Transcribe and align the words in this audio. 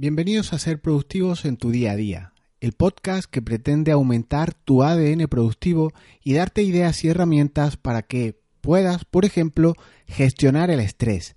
bienvenidos 0.00 0.54
a 0.54 0.58
Ser 0.58 0.80
Productivos 0.80 1.44
en 1.44 1.58
tu 1.58 1.70
día 1.70 1.92
a 1.92 1.96
día, 1.96 2.32
el 2.62 2.72
podcast 2.72 3.30
que 3.30 3.42
pretende 3.42 3.92
aumentar 3.92 4.54
tu 4.54 4.82
ADN 4.82 5.28
productivo 5.28 5.92
y 6.24 6.32
darte 6.32 6.62
ideas 6.62 7.04
y 7.04 7.08
herramientas 7.08 7.76
para 7.76 8.00
que 8.00 8.40
puedas, 8.62 9.04
por 9.04 9.26
ejemplo, 9.26 9.74
gestionar 10.06 10.70
el 10.70 10.80
estrés. 10.80 11.36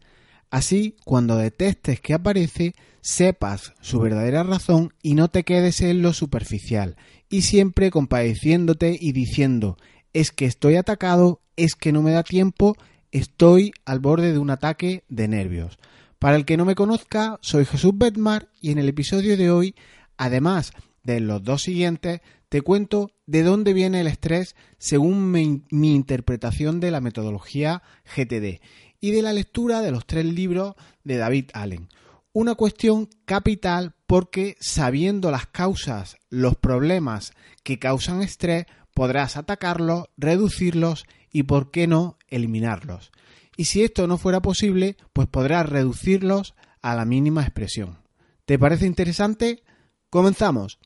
Así, 0.49 0.96
cuando 1.04 1.36
detestes 1.36 1.99
que 1.99 2.13
aparece, 2.13 2.73
sepas 3.02 3.74
su 3.81 3.99
verdadera 3.99 4.44
razón 4.44 4.94
y 5.02 5.16
no 5.16 5.28
te 5.28 5.44
quedes 5.44 5.82
en 5.82 6.02
lo 6.02 6.14
superficial, 6.14 6.96
y 7.30 7.42
siempre 7.42 7.92
compadeciéndote 7.92 8.98
y 8.98 9.12
diciendo, 9.12 9.76
es 10.14 10.32
que 10.32 10.46
estoy 10.46 10.78
atacado, 10.78 11.42
es 11.58 11.76
que 11.76 11.92
no 11.92 12.02
me 12.02 12.12
da 12.12 12.24
tiempo, 12.24 12.78
estoy 13.12 13.74
al 13.84 14.00
borde 14.00 14.32
de 14.32 14.40
un 14.40 14.52
ataque 14.52 15.04
de 15.10 15.28
nervios. 15.28 15.80
Para 16.23 16.38
el 16.38 16.45
que 16.45 16.55
no 16.55 16.63
me 16.63 16.73
conozca, 16.73 17.38
soy 17.41 17.66
Jesús 17.66 17.91
Bedmar 17.95 18.48
y 18.62 18.71
en 18.71 18.77
el 18.77 18.88
episodio 18.88 19.35
de 19.35 19.52
hoy, 19.52 19.75
además 20.16 20.71
de 21.03 21.20
los 21.20 21.43
dos 21.43 21.63
siguientes, 21.63 22.21
te 22.48 22.61
cuento 22.61 23.11
de 23.25 23.43
dónde 23.43 23.73
viene 23.73 23.99
el 23.99 24.07
estrés 24.07 24.55
según 24.77 25.31
mi, 25.31 25.63
mi, 25.70 25.93
interpretación 25.93 26.79
de 26.79 26.91
la 26.91 27.01
metodología 27.01 27.84
GTD 28.15 28.62
y 29.01 29.12
de 29.12 29.21
la 29.21 29.34
lectura 29.34 29.81
de 29.81 29.91
los 29.91 30.05
tres 30.05 30.23
libros 30.23 30.75
de 31.03 31.17
David 31.17 31.49
Allen. 31.53 31.89
Una 32.31 32.55
cuestión 32.55 33.09
capital 33.26 33.93
porque 34.07 34.55
sabiendo 34.62 35.29
las 35.29 35.48
causas, 35.48 36.15
los 36.29 36.55
problemas 36.55 37.34
que 37.63 37.79
causan 37.79 38.21
estrés, 38.21 38.65
podrás 38.93 39.35
atacarlos, 39.35 40.05
reducirlos 40.15 41.03
y, 41.34 41.43
por 41.43 41.70
qué 41.70 41.85
no, 41.85 42.17
eliminarlos 42.29 43.12
y 43.55 43.66
si 43.66 43.84
esto 43.84 44.07
no 44.07 44.17
fuera 44.17 44.41
posible, 44.41 44.98
pues 45.13 45.27
podrás 45.27 45.67
reducirlos 45.70 46.55
a 46.81 46.95
la 46.95 47.05
mínima 47.05 47.43
expresión. 47.43 47.99
¿Te 48.45 48.59
parece 48.59 48.85
interesante? 48.85 49.63
Comenzamos. 50.09 50.79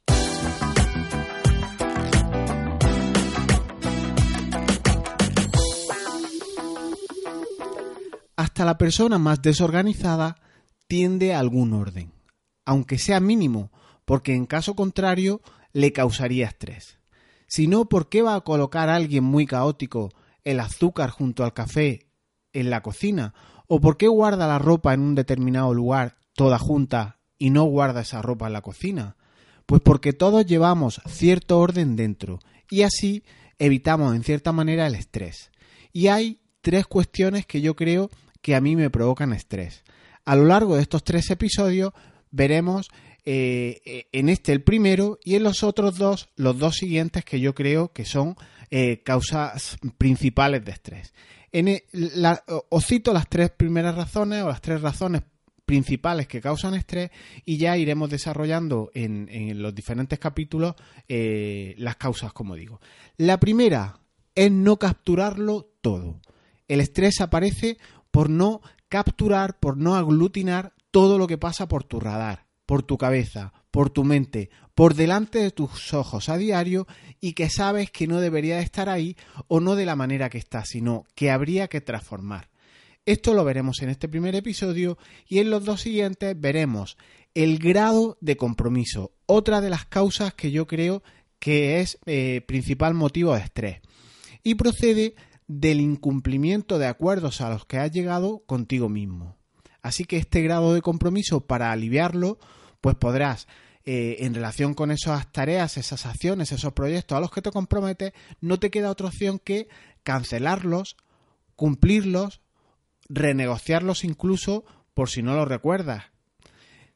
Hasta 8.35 8.65
la 8.65 8.77
persona 8.77 9.17
más 9.17 9.41
desorganizada 9.41 10.37
tiende 10.87 11.33
a 11.33 11.39
algún 11.39 11.73
orden, 11.73 12.11
aunque 12.65 12.99
sea 12.99 13.19
mínimo, 13.19 13.71
porque 14.05 14.35
en 14.35 14.45
caso 14.45 14.75
contrario 14.75 15.41
le 15.73 15.91
causaría 15.91 16.45
estrés. 16.45 16.99
Si 17.47 17.67
no, 17.67 17.85
¿por 17.85 18.09
qué 18.09 18.21
va 18.21 18.35
a 18.35 18.41
colocar 18.41 18.89
a 18.89 18.95
alguien 18.95 19.23
muy 19.23 19.47
caótico 19.47 20.11
el 20.43 20.59
azúcar 20.59 21.09
junto 21.09 21.43
al 21.43 21.53
café 21.53 22.06
en 22.59 22.69
la 22.69 22.81
cocina? 22.81 23.33
¿O 23.67 23.79
por 23.79 23.97
qué 23.97 24.07
guarda 24.07 24.47
la 24.47 24.59
ropa 24.59 24.93
en 24.93 25.01
un 25.01 25.15
determinado 25.15 25.73
lugar 25.73 26.17
toda 26.33 26.57
junta 26.57 27.19
y 27.37 27.49
no 27.49 27.65
guarda 27.65 28.01
esa 28.01 28.21
ropa 28.21 28.47
en 28.47 28.53
la 28.53 28.61
cocina? 28.61 29.15
Pues 29.65 29.81
porque 29.81 30.13
todos 30.13 30.45
llevamos 30.45 31.01
cierto 31.07 31.59
orden 31.59 31.95
dentro 31.95 32.39
y 32.69 32.83
así 32.83 33.23
evitamos 33.59 34.15
en 34.15 34.23
cierta 34.23 34.51
manera 34.51 34.87
el 34.87 34.95
estrés. 34.95 35.51
Y 35.91 36.07
hay 36.07 36.39
tres 36.61 36.87
cuestiones 36.87 37.45
que 37.45 37.61
yo 37.61 37.75
creo 37.75 38.09
que 38.41 38.55
a 38.55 38.61
mí 38.61 38.75
me 38.75 38.89
provocan 38.89 39.33
estrés. 39.33 39.83
A 40.25 40.35
lo 40.35 40.45
largo 40.45 40.75
de 40.75 40.81
estos 40.81 41.03
tres 41.03 41.29
episodios 41.29 41.93
veremos 42.31 42.89
eh, 43.25 44.07
en 44.13 44.29
este 44.29 44.53
el 44.53 44.63
primero 44.63 45.19
y 45.23 45.35
en 45.35 45.43
los 45.43 45.63
otros 45.63 45.97
dos 45.97 46.29
los 46.35 46.57
dos 46.57 46.75
siguientes 46.75 47.25
que 47.25 47.39
yo 47.39 47.53
creo 47.53 47.91
que 47.91 48.05
son 48.05 48.35
eh, 48.69 49.03
causas 49.03 49.77
principales 49.97 50.63
de 50.63 50.71
estrés. 50.71 51.13
En 51.51 51.67
e, 51.67 51.85
os 52.69 52.85
cito 52.85 53.13
las 53.13 53.27
tres 53.29 53.49
primeras 53.51 53.95
razones 53.95 54.43
o 54.43 54.47
las 54.47 54.61
tres 54.61 54.81
razones 54.81 55.23
principales 55.67 56.27
que 56.27 56.39
causan 56.39 56.75
estrés 56.75 57.11
y 57.43 57.57
ya 57.57 57.75
iremos 57.75 58.09
desarrollando 58.09 58.89
en, 58.93 59.61
los 59.61 59.75
diferentes 59.75 60.17
capítulos 60.17 60.75
eh, 61.09 61.75
las 61.77 61.97
causas, 61.97 62.31
como 62.31 62.55
digo. 62.55 62.79
La 63.17 63.37
primera 63.37 63.99
es 64.33 64.49
no 64.49 64.77
capturarlo 64.77 65.69
todo. 65.81 66.21
El 66.69 66.79
estrés 66.79 67.19
aparece 67.19 67.77
por 68.11 68.29
no 68.29 68.61
capturar, 68.87 69.59
por 69.59 69.77
no 69.77 69.95
aglutinar 69.95 70.73
todo 70.89 71.17
lo 71.17 71.27
que 71.27 71.37
pasa 71.37 71.67
por 71.67 71.83
tu 71.83 71.99
radar, 71.99 72.45
por 72.65 72.83
tu 72.83 72.97
cabeza, 72.97 73.51
por 73.77 73.91
tu 73.91 74.03
mente, 74.03 74.49
por 74.73 74.95
delante 74.95 75.37
de 75.37 75.51
tus 75.51 75.93
ojos 75.93 76.29
a 76.29 76.37
diario 76.37 76.87
y 77.21 77.33
que 77.33 77.47
sabes 77.47 77.91
que 77.91 78.07
no 78.07 78.19
debería 78.19 78.59
estar 78.59 78.89
ahí 78.89 79.15
o 79.47 79.59
no 79.59 79.75
de 79.75 79.85
la 79.85 79.95
manera 79.95 80.31
que 80.31 80.39
está, 80.39 80.65
sino 80.65 81.05
que 81.13 81.29
habría 81.29 81.67
que 81.67 81.79
transformar. 81.79 82.49
Esto 83.05 83.35
lo 83.35 83.45
veremos 83.45 83.83
en 83.83 83.89
este 83.89 84.09
primer 84.09 84.33
episodio 84.33 84.97
y 85.27 85.37
en 85.37 85.51
los 85.51 85.63
dos 85.63 85.81
siguientes 85.81 86.35
veremos 86.41 86.97
el 87.35 87.59
grado 87.59 88.17
de 88.19 88.35
compromiso, 88.35 89.11
otra 89.27 89.61
de 89.61 89.69
las 89.69 89.85
causas 89.85 90.33
que 90.33 90.49
yo 90.49 90.65
creo 90.65 91.03
que 91.37 91.79
es 91.79 91.99
eh, 92.07 92.41
principal 92.47 92.95
motivo 92.95 93.35
de 93.35 93.41
estrés. 93.41 93.81
Y 94.41 94.55
procede 94.55 95.13
del 95.45 95.81
incumplimiento 95.81 96.79
de 96.79 96.87
acuerdos 96.87 97.41
a 97.41 97.51
los 97.51 97.67
que 97.67 97.77
has 97.77 97.91
llegado 97.91 98.39
contigo 98.47 98.89
mismo. 98.89 99.37
Así 99.83 100.05
que 100.05 100.17
este 100.17 100.41
grado 100.41 100.73
de 100.73 100.81
compromiso, 100.81 101.41
para 101.41 101.71
aliviarlo, 101.71 102.39
pues 102.81 102.95
podrás 102.95 103.47
eh, 103.89 104.25
en 104.25 104.33
relación 104.33 104.73
con 104.73 104.91
esas 104.91 105.31
tareas, 105.31 105.77
esas 105.77 106.05
acciones, 106.05 106.51
esos 106.51 106.73
proyectos 106.73 107.17
a 107.17 107.21
los 107.21 107.31
que 107.31 107.41
te 107.41 107.51
comprometes, 107.51 108.11
no 108.41 108.59
te 108.59 108.69
queda 108.69 108.91
otra 108.91 109.07
opción 109.07 109.39
que 109.39 109.69
cancelarlos, 110.03 110.97
cumplirlos, 111.55 112.41
renegociarlos 113.07 114.03
incluso 114.03 114.65
por 114.93 115.09
si 115.09 115.23
no 115.23 115.35
lo 115.35 115.45
recuerdas. 115.45 116.03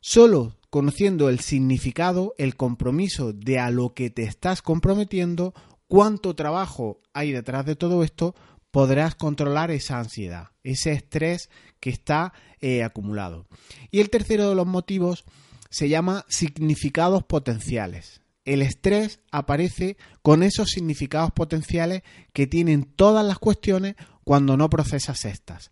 Solo 0.02 0.58
conociendo 0.70 1.30
el 1.30 1.40
significado, 1.40 2.36
el 2.38 2.58
compromiso 2.58 3.32
de 3.32 3.58
a 3.58 3.72
lo 3.72 3.94
que 3.94 4.10
te 4.10 4.24
estás 4.24 4.62
comprometiendo, 4.62 5.54
cuánto 5.88 6.36
trabajo 6.36 7.00
hay 7.14 7.32
detrás 7.32 7.66
de 7.66 7.78
todo 7.78 8.04
esto, 8.04 8.36
podrás 8.70 9.16
controlar 9.16 9.72
esa 9.72 9.98
ansiedad, 9.98 10.50
ese 10.62 10.92
estrés 10.92 11.50
que 11.80 11.90
está 11.90 12.34
eh, 12.60 12.84
acumulado. 12.84 13.48
Y 13.92 14.02
el 14.02 14.10
tercero 14.10 14.50
de 14.50 14.56
los 14.56 14.68
motivos 14.68 15.24
se 15.72 15.90
llama 15.90 16.26
significados 16.28 17.24
potenciales. 17.24 18.22
El 18.46 18.62
estrés 18.62 19.20
aparece 19.32 19.98
con 20.22 20.44
esos 20.44 20.70
significados 20.70 21.32
potenciales 21.32 22.04
que 22.34 22.46
tienen 22.46 22.84
todas 22.84 23.26
las 23.26 23.40
cuestiones 23.40 23.96
cuando 24.24 24.58
no 24.58 24.70
procesas 24.70 25.26
estas. 25.26 25.72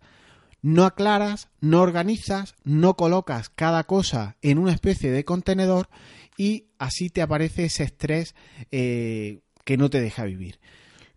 No 0.61 0.85
aclaras, 0.85 1.49
no 1.61 1.81
organizas, 1.81 2.55
no 2.63 2.95
colocas 2.95 3.49
cada 3.49 3.83
cosa 3.83 4.37
en 4.41 4.57
una 4.57 4.73
especie 4.73 5.11
de 5.11 5.25
contenedor 5.25 5.89
y 6.37 6.67
así 6.77 7.09
te 7.09 7.21
aparece 7.21 7.65
ese 7.65 7.83
estrés 7.83 8.35
eh, 8.71 9.39
que 9.65 9.77
no 9.77 9.89
te 9.89 10.01
deja 10.01 10.23
vivir. 10.23 10.59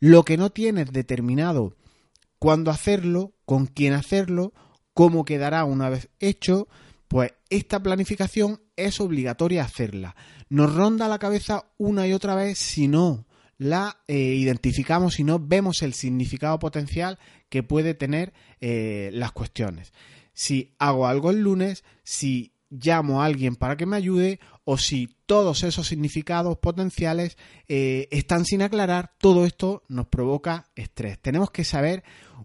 Lo 0.01 0.25
que 0.25 0.37
no 0.37 0.51
tienes 0.51 0.93
determinado 0.93 1.77
cuándo 2.39 2.73
hacerlo, 2.73 3.33
con 3.45 3.67
quién 3.67 3.93
hacerlo, 3.93 4.53
cómo 4.95 5.25
quedará 5.25 5.65
una 5.65 5.89
vez 5.91 6.09
hecho, 6.19 6.67
pues 7.13 7.35
esta 7.51 7.83
planificación 7.83 8.63
es 8.75 8.99
obligatoria 8.99 9.65
hacerla. 9.65 10.17
Nos 10.49 10.75
ronda 10.75 11.09
la 11.09 11.19
cabeza 11.19 11.67
una 11.77 12.07
y 12.07 12.15
otra 12.15 12.35
vez 12.35 12.57
si 12.57 12.89
no 12.89 13.27
la 13.59 13.99
eh, 14.09 14.17
identificamos, 14.17 15.13
si 15.13 15.23
no 15.23 15.39
vemos 15.39 15.83
el 15.83 15.93
significado 15.93 16.59
potencial 16.59 17.19
que 17.51 17.63
puede 17.63 17.93
tener 17.93 18.33
eh, 18.63 19.11
las 19.13 19.33
cuestiones. 19.33 19.93
Si 20.33 20.75
hago 20.79 21.07
algo 21.07 21.29
el 21.29 21.43
lunes, 21.43 21.85
si 22.03 22.55
llamo 22.71 23.21
a 23.21 23.27
alguien 23.27 23.57
para 23.57 23.77
que 23.77 23.85
me 23.85 23.97
ayude 23.99 24.41
o 24.65 24.79
si 24.79 25.15
todos 25.27 25.65
esos 25.65 25.89
significados 25.89 26.57
potenciales 26.57 27.37
eh, 27.69 28.09
están 28.11 28.47
sin 28.47 28.63
aclarar, 28.63 29.13
todo 29.19 29.45
esto 29.45 29.83
nos 29.87 30.07
provoca 30.07 30.71
estrés. 30.77 31.19
Tenemos 31.21 31.51
que 31.51 31.65
saber 31.65 32.05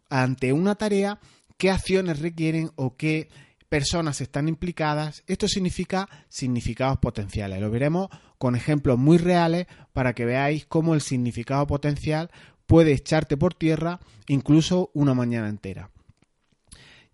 ante 0.10 0.52
una 0.52 0.76
tarea 0.76 1.22
qué 1.58 1.72
acciones 1.72 2.20
requieren 2.20 2.72
o 2.76 2.98
qué 2.98 3.30
personas 3.70 4.22
están 4.22 4.48
implicadas. 4.48 5.24
Esto 5.28 5.48
significa 5.48 6.10
significados 6.30 6.98
potenciales. 7.00 7.60
Lo 7.60 7.70
veremos 7.70 8.10
con 8.38 8.56
ejemplos 8.56 8.98
muy 8.98 9.18
reales 9.18 9.68
para 9.94 10.14
que 10.14 10.26
veáis 10.26 10.66
cómo 10.66 10.94
el 10.94 11.02
significado 11.02 11.68
potencial 11.68 12.32
puede 12.66 12.92
echarte 12.94 13.38
por 13.38 13.54
tierra 13.54 14.00
incluso 14.28 14.92
una 14.94 15.14
mañana 15.14 15.50
entera. 15.50 15.92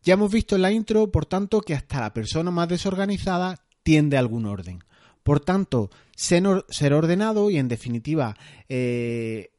Ya 0.04 0.16
hemos 0.16 0.32
visto 0.32 0.56
en 0.56 0.64
la 0.64 0.72
intro, 0.72 1.12
por 1.12 1.26
tanto, 1.26 1.62
que 1.62 1.74
hasta 1.74 2.02
la 2.02 2.14
persona 2.14 2.52
más 2.52 2.68
desorganizada 2.68 3.64
tiende 3.84 4.18
a 4.18 4.20
algún 4.20 4.46
orden. 4.46 4.84
Por 5.24 5.40
tanto, 5.40 5.90
ser 6.16 6.94
ordenado 6.94 7.50
y 7.50 7.58
en 7.58 7.70
definitiva 7.70 8.36
eh, 8.68 9.52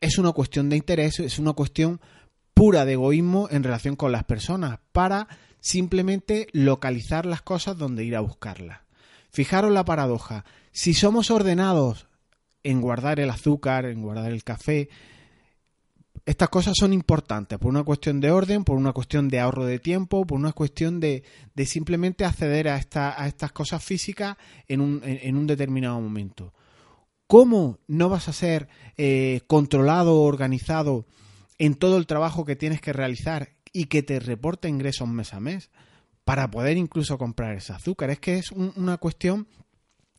es 0.00 0.18
una 0.18 0.32
cuestión 0.32 0.68
de 0.68 0.76
interés, 0.76 1.18
es 1.20 1.38
una 1.38 1.54
cuestión 1.54 2.00
pura 2.52 2.84
de 2.84 2.94
egoísmo 2.94 3.48
en 3.50 3.62
relación 3.62 3.96
con 3.96 4.12
las 4.12 4.24
personas 4.24 4.80
para 4.92 5.28
simplemente 5.60 6.48
localizar 6.52 7.26
las 7.26 7.42
cosas 7.42 7.76
donde 7.76 8.04
ir 8.04 8.16
a 8.16 8.20
buscarlas. 8.20 8.80
Fijaros 9.30 9.72
la 9.72 9.84
paradoja. 9.84 10.44
Si 10.72 10.94
somos 10.94 11.30
ordenados 11.30 12.08
en 12.62 12.80
guardar 12.80 13.20
el 13.20 13.30
azúcar, 13.30 13.86
en 13.86 14.02
guardar 14.02 14.32
el 14.32 14.44
café, 14.44 14.88
estas 16.28 16.50
cosas 16.50 16.74
son 16.78 16.92
importantes 16.92 17.58
por 17.58 17.70
una 17.70 17.84
cuestión 17.84 18.20
de 18.20 18.30
orden, 18.30 18.62
por 18.62 18.76
una 18.76 18.92
cuestión 18.92 19.28
de 19.28 19.40
ahorro 19.40 19.64
de 19.64 19.78
tiempo, 19.78 20.26
por 20.26 20.38
una 20.38 20.52
cuestión 20.52 21.00
de, 21.00 21.22
simplemente 21.64 22.26
acceder 22.26 22.68
a, 22.68 22.74
a, 22.94 23.26
estas 23.26 23.52
cosas 23.52 23.82
físicas 23.82 24.36
en 24.66 24.82
un, 24.82 25.00
en 25.04 25.36
un, 25.36 25.46
determinado 25.46 25.98
momento. 26.00 26.52
¿Cómo 27.26 27.78
no 27.86 28.10
vas 28.10 28.28
a 28.28 28.34
ser 28.34 28.68
eh, 28.98 29.40
controlado 29.46 30.20
organizado 30.20 31.06
en 31.58 31.74
todo 31.74 31.96
el 31.96 32.06
trabajo 32.06 32.44
que 32.44 32.56
tienes 32.56 32.80
que 32.80 32.92
realizar 32.92 33.50
y 33.72 33.86
que 33.86 34.02
te 34.02 34.20
reporte 34.20 34.68
ingresos 34.68 35.08
mes 35.08 35.34
a 35.34 35.40
mes 35.40 35.70
para 36.24 36.50
poder 36.50 36.76
incluso 36.76 37.18
comprar 37.18 37.54
ese 37.54 37.72
azúcar? 37.72 38.10
Es 38.10 38.20
que 38.20 38.38
es 38.38 38.52
una 38.52 38.98
cuestión 38.98 39.48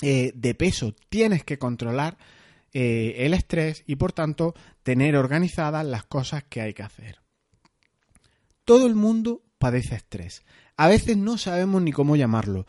eh, 0.01 0.31
de 0.35 0.55
peso. 0.55 0.95
Tienes 1.09 1.43
que 1.43 1.59
controlar 1.59 2.17
eh, 2.73 3.15
el 3.25 3.33
estrés 3.33 3.83
y 3.87 3.95
por 3.95 4.13
tanto 4.13 4.53
tener 4.83 5.15
organizadas 5.15 5.85
las 5.85 6.03
cosas 6.05 6.43
que 6.43 6.61
hay 6.61 6.73
que 6.73 6.83
hacer. 6.83 7.19
Todo 8.63 8.87
el 8.87 8.95
mundo 8.95 9.43
padece 9.57 9.95
estrés. 9.95 10.43
A 10.77 10.87
veces 10.87 11.17
no 11.17 11.37
sabemos 11.37 11.81
ni 11.81 11.91
cómo 11.91 12.15
llamarlo 12.15 12.65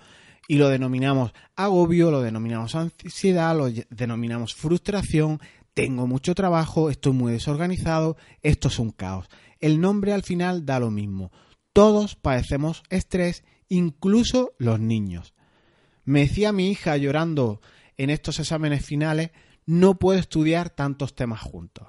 y 0.49 0.57
lo 0.57 0.69
denominamos 0.69 1.33
agobio, 1.55 2.11
lo 2.11 2.23
denominamos 2.23 2.75
ansiedad, 2.75 3.57
lo 3.57 3.69
denominamos 3.91 4.55
frustración, 4.55 5.41
tengo 5.75 6.07
mucho 6.07 6.35
trabajo, 6.35 6.91
estoy 6.91 7.13
muy 7.13 7.33
desorganizado, 7.33 8.17
esto 8.43 8.69
es 8.69 8.79
un 8.79 8.91
caos. 8.91 9.29
El 9.59 9.81
nombre 9.81 10.13
al 10.13 10.23
final 10.23 10.67
da 10.67 10.81
lo 10.81 10.91
mismo. 10.91 11.33
Todos 11.73 12.17
padecemos 12.17 12.83
estrés, 12.91 13.45
incluso 13.69 14.53
los 14.59 14.81
niños. 14.81 15.35
Me 16.05 16.21
decía 16.21 16.53
mi 16.53 16.71
hija 16.71 16.97
llorando 16.97 17.61
en 17.97 18.11
estos 18.11 18.41
exámenes 18.41 18.85
finales 18.85 19.31
no 19.67 19.99
puedo 19.99 20.19
estudiar 20.19 20.71
tantos 20.71 21.15
temas 21.15 21.41
juntos. 21.41 21.87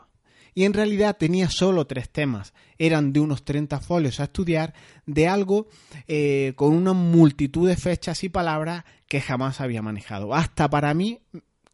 Y 0.53 0.65
en 0.65 0.73
realidad 0.73 1.17
tenía 1.17 1.49
solo 1.49 1.87
tres 1.87 2.11
temas. 2.11 2.53
Eran 2.77 3.13
de 3.13 3.21
unos 3.21 3.45
30 3.45 3.79
folios 3.79 4.19
a 4.19 4.25
estudiar 4.25 4.73
de 5.05 5.27
algo 5.27 5.67
eh, 6.07 6.53
con 6.57 6.73
una 6.73 6.93
multitud 6.93 7.67
de 7.67 7.77
fechas 7.77 8.23
y 8.23 8.29
palabras 8.29 8.83
que 9.07 9.21
jamás 9.21 9.61
había 9.61 9.81
manejado. 9.81 10.35
Hasta 10.35 10.69
para 10.69 10.93
mí, 10.93 11.21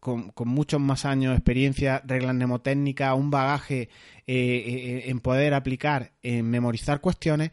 con, 0.00 0.32
muchos 0.46 0.80
más 0.80 1.04
años 1.04 1.32
de 1.32 1.36
experiencia, 1.36 2.02
reglas 2.06 2.34
mnemotécnicas, 2.34 3.16
un 3.16 3.30
bagaje 3.30 3.82
eh, 3.82 3.88
eh, 4.26 5.02
en 5.06 5.20
poder 5.20 5.54
aplicar, 5.54 6.12
en 6.22 6.48
memorizar 6.48 7.00
cuestiones, 7.00 7.50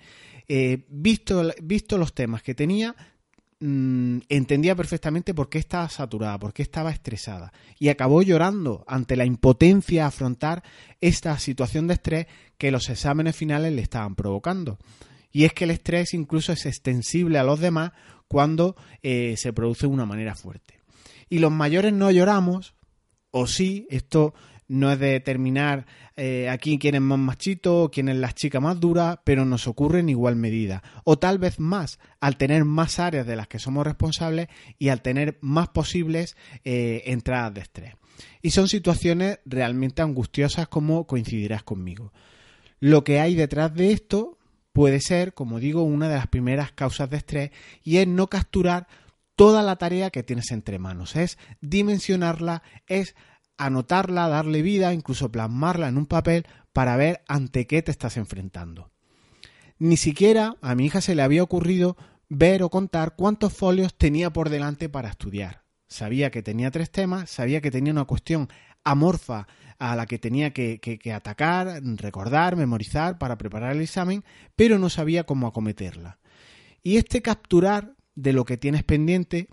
visto, 0.88 1.51
visto 1.62 1.97
los 1.97 2.13
temas 2.13 2.44
que 2.44 2.53
tenía, 2.53 2.95
Mm, 3.62 4.19
entendía 4.27 4.75
perfectamente 4.75 5.33
por 5.33 5.47
qué 5.47 5.59
estaba 5.59 5.88
saturada, 5.88 6.38
por 6.38 6.53
qué 6.53 6.62
estaba 6.62 6.92
estresada 6.92 7.53
y 7.80 7.88
acabó 7.88 8.21
llorando 8.21 8.83
ante 8.86 9.15
la 9.15 9.24
impotencia 9.24 10.03
a 10.03 10.09
afrontar 10.09 10.62
esta 11.00 11.39
situación 11.39 11.88
de 11.88 11.94
estrés 11.94 12.27
que 12.57 12.69
los 12.69 12.89
exámenes 12.89 13.36
finales 13.36 13.71
le 13.71 13.81
estaban 13.81 14.15
provocando. 14.15 14.77
Y 15.31 15.45
es 15.45 15.53
que 15.53 15.63
el 15.63 15.71
estrés 15.71 16.13
incluso 16.13 16.51
es 16.51 16.65
extensible 16.65 17.39
a 17.39 17.44
los 17.44 17.62
demás 17.62 17.94
cuando 18.27 18.75
eh, 19.01 19.36
se 19.38 19.53
produce 19.53 19.88
de 19.88 19.94
una 19.94 20.06
manera 20.06 20.36
fuerte. 20.36 20.75
Y 21.30 21.39
los 21.39 21.51
mayores 21.51 21.94
no 21.94 22.12
lloramos, 22.12 22.75
o 23.31 23.48
sí, 23.48 23.88
esto 23.89 24.33
no 24.68 24.92
es 24.92 25.00
de 25.00 25.12
determinar 25.12 25.86
eh, 26.16 26.50
aquí 26.50 26.80
quién 26.80 26.95
es 26.95 27.01
más 27.01 27.19
machito, 27.19 27.92
quién 27.94 28.10
es 28.10 28.16
la 28.16 28.33
chica 28.33 28.60
más 28.60 28.80
dura, 28.80 29.22
pero 29.24 29.45
nos 29.45 29.68
ocurre 29.68 30.00
en 30.00 30.10
igual 30.10 30.36
medida. 30.36 30.81
O 31.04 31.19
tal 31.19 31.38
vez 31.38 31.60
más, 31.60 32.00
al 32.19 32.38
tener 32.38 32.66
más 32.66 33.00
áreas 33.00 33.27
de 33.27 33.36
las 33.36 33.48
que 33.48 33.60
somos 33.60 33.86
responsables 33.86 34.48
y 34.80 34.89
al 34.89 35.01
tener 35.01 35.38
más 35.42 35.69
posibles 35.69 36.36
eh, 36.63 37.04
entradas 37.06 37.54
de 37.54 37.62
estrés. 37.62 37.94
Y 38.42 38.51
son 38.51 38.68
situaciones 38.68 39.39
realmente 39.45 40.01
angustiosas 40.01 40.68
como 40.68 41.06
coincidirás 41.06 41.63
conmigo. 41.63 42.13
Lo 42.80 43.04
que 43.04 43.19
hay 43.19 43.36
detrás 43.36 43.74
de 43.74 43.92
esto 43.92 44.38
puede 44.74 45.00
ser, 45.00 45.33
como 45.33 45.60
digo, 45.60 45.83
una 45.83 46.10
de 46.10 46.16
las 46.16 46.28
primeras 46.28 46.71
causas 46.71 47.10
de 47.10 47.18
estrés 47.18 47.51
y 47.83 47.98
es 47.98 48.07
no 48.07 48.28
capturar 48.28 48.88
toda 49.36 49.64
la 49.64 49.76
tarea 49.76 50.10
que 50.10 50.24
tienes 50.24 50.52
entre 50.52 50.80
manos, 50.80 51.16
es 51.16 51.38
dimensionarla, 51.62 52.64
es 52.88 53.16
anotarla, 53.58 54.28
darle 54.28 54.62
vida, 54.62 54.94
incluso 54.94 55.32
plasmarla 55.32 55.88
en 55.88 55.98
un 55.98 56.06
papel 56.06 56.46
para 56.74 56.98
ver 56.98 57.24
ante 57.28 57.68
qué 57.68 57.82
te 57.82 57.92
estás 57.92 58.18
enfrentando. 58.18 58.92
Ni 59.78 59.98
siquiera 59.98 60.56
a 60.62 60.76
mi 60.76 60.86
hija 60.86 61.02
se 61.02 61.16
le 61.16 61.22
había 61.22 61.44
ocurrido 61.44 61.98
ver 62.30 62.64
o 62.64 62.70
contar 62.70 63.16
cuántos 63.16 63.54
folios 63.54 63.98
tenía 63.98 64.32
por 64.32 64.50
delante 64.50 64.90
para 64.90 65.10
estudiar. 65.10 65.64
Sabía 65.88 66.31
que 66.31 66.42
tenía 66.42 66.72
tres 66.72 66.92
temas, 66.92 67.30
sabía 67.30 67.62
que 67.62 67.72
tenía 67.72 67.94
una 67.94 68.06
cuestión 68.06 68.50
amorfa 68.84 69.48
a 69.78 69.96
la 69.96 70.06
que 70.06 70.18
tenía 70.18 70.52
que, 70.52 70.80
que, 70.80 71.14
atacar, 71.14 71.81
recordar, 71.98 72.56
memorizar 72.56 73.18
para 73.18 73.38
preparar 73.38 73.74
el 73.74 73.81
examen, 73.81 74.24
pero 74.56 74.80
no 74.80 74.90
sabía 74.90 75.26
cómo 75.26 75.48
acometerla. 75.48 76.20
Y 76.81 76.98
este 76.98 77.22
capturar 77.22 77.94
de 78.16 78.34
lo 78.34 78.46
que 78.46 78.58
tienes 78.58 78.84
pendiente, 78.84 79.48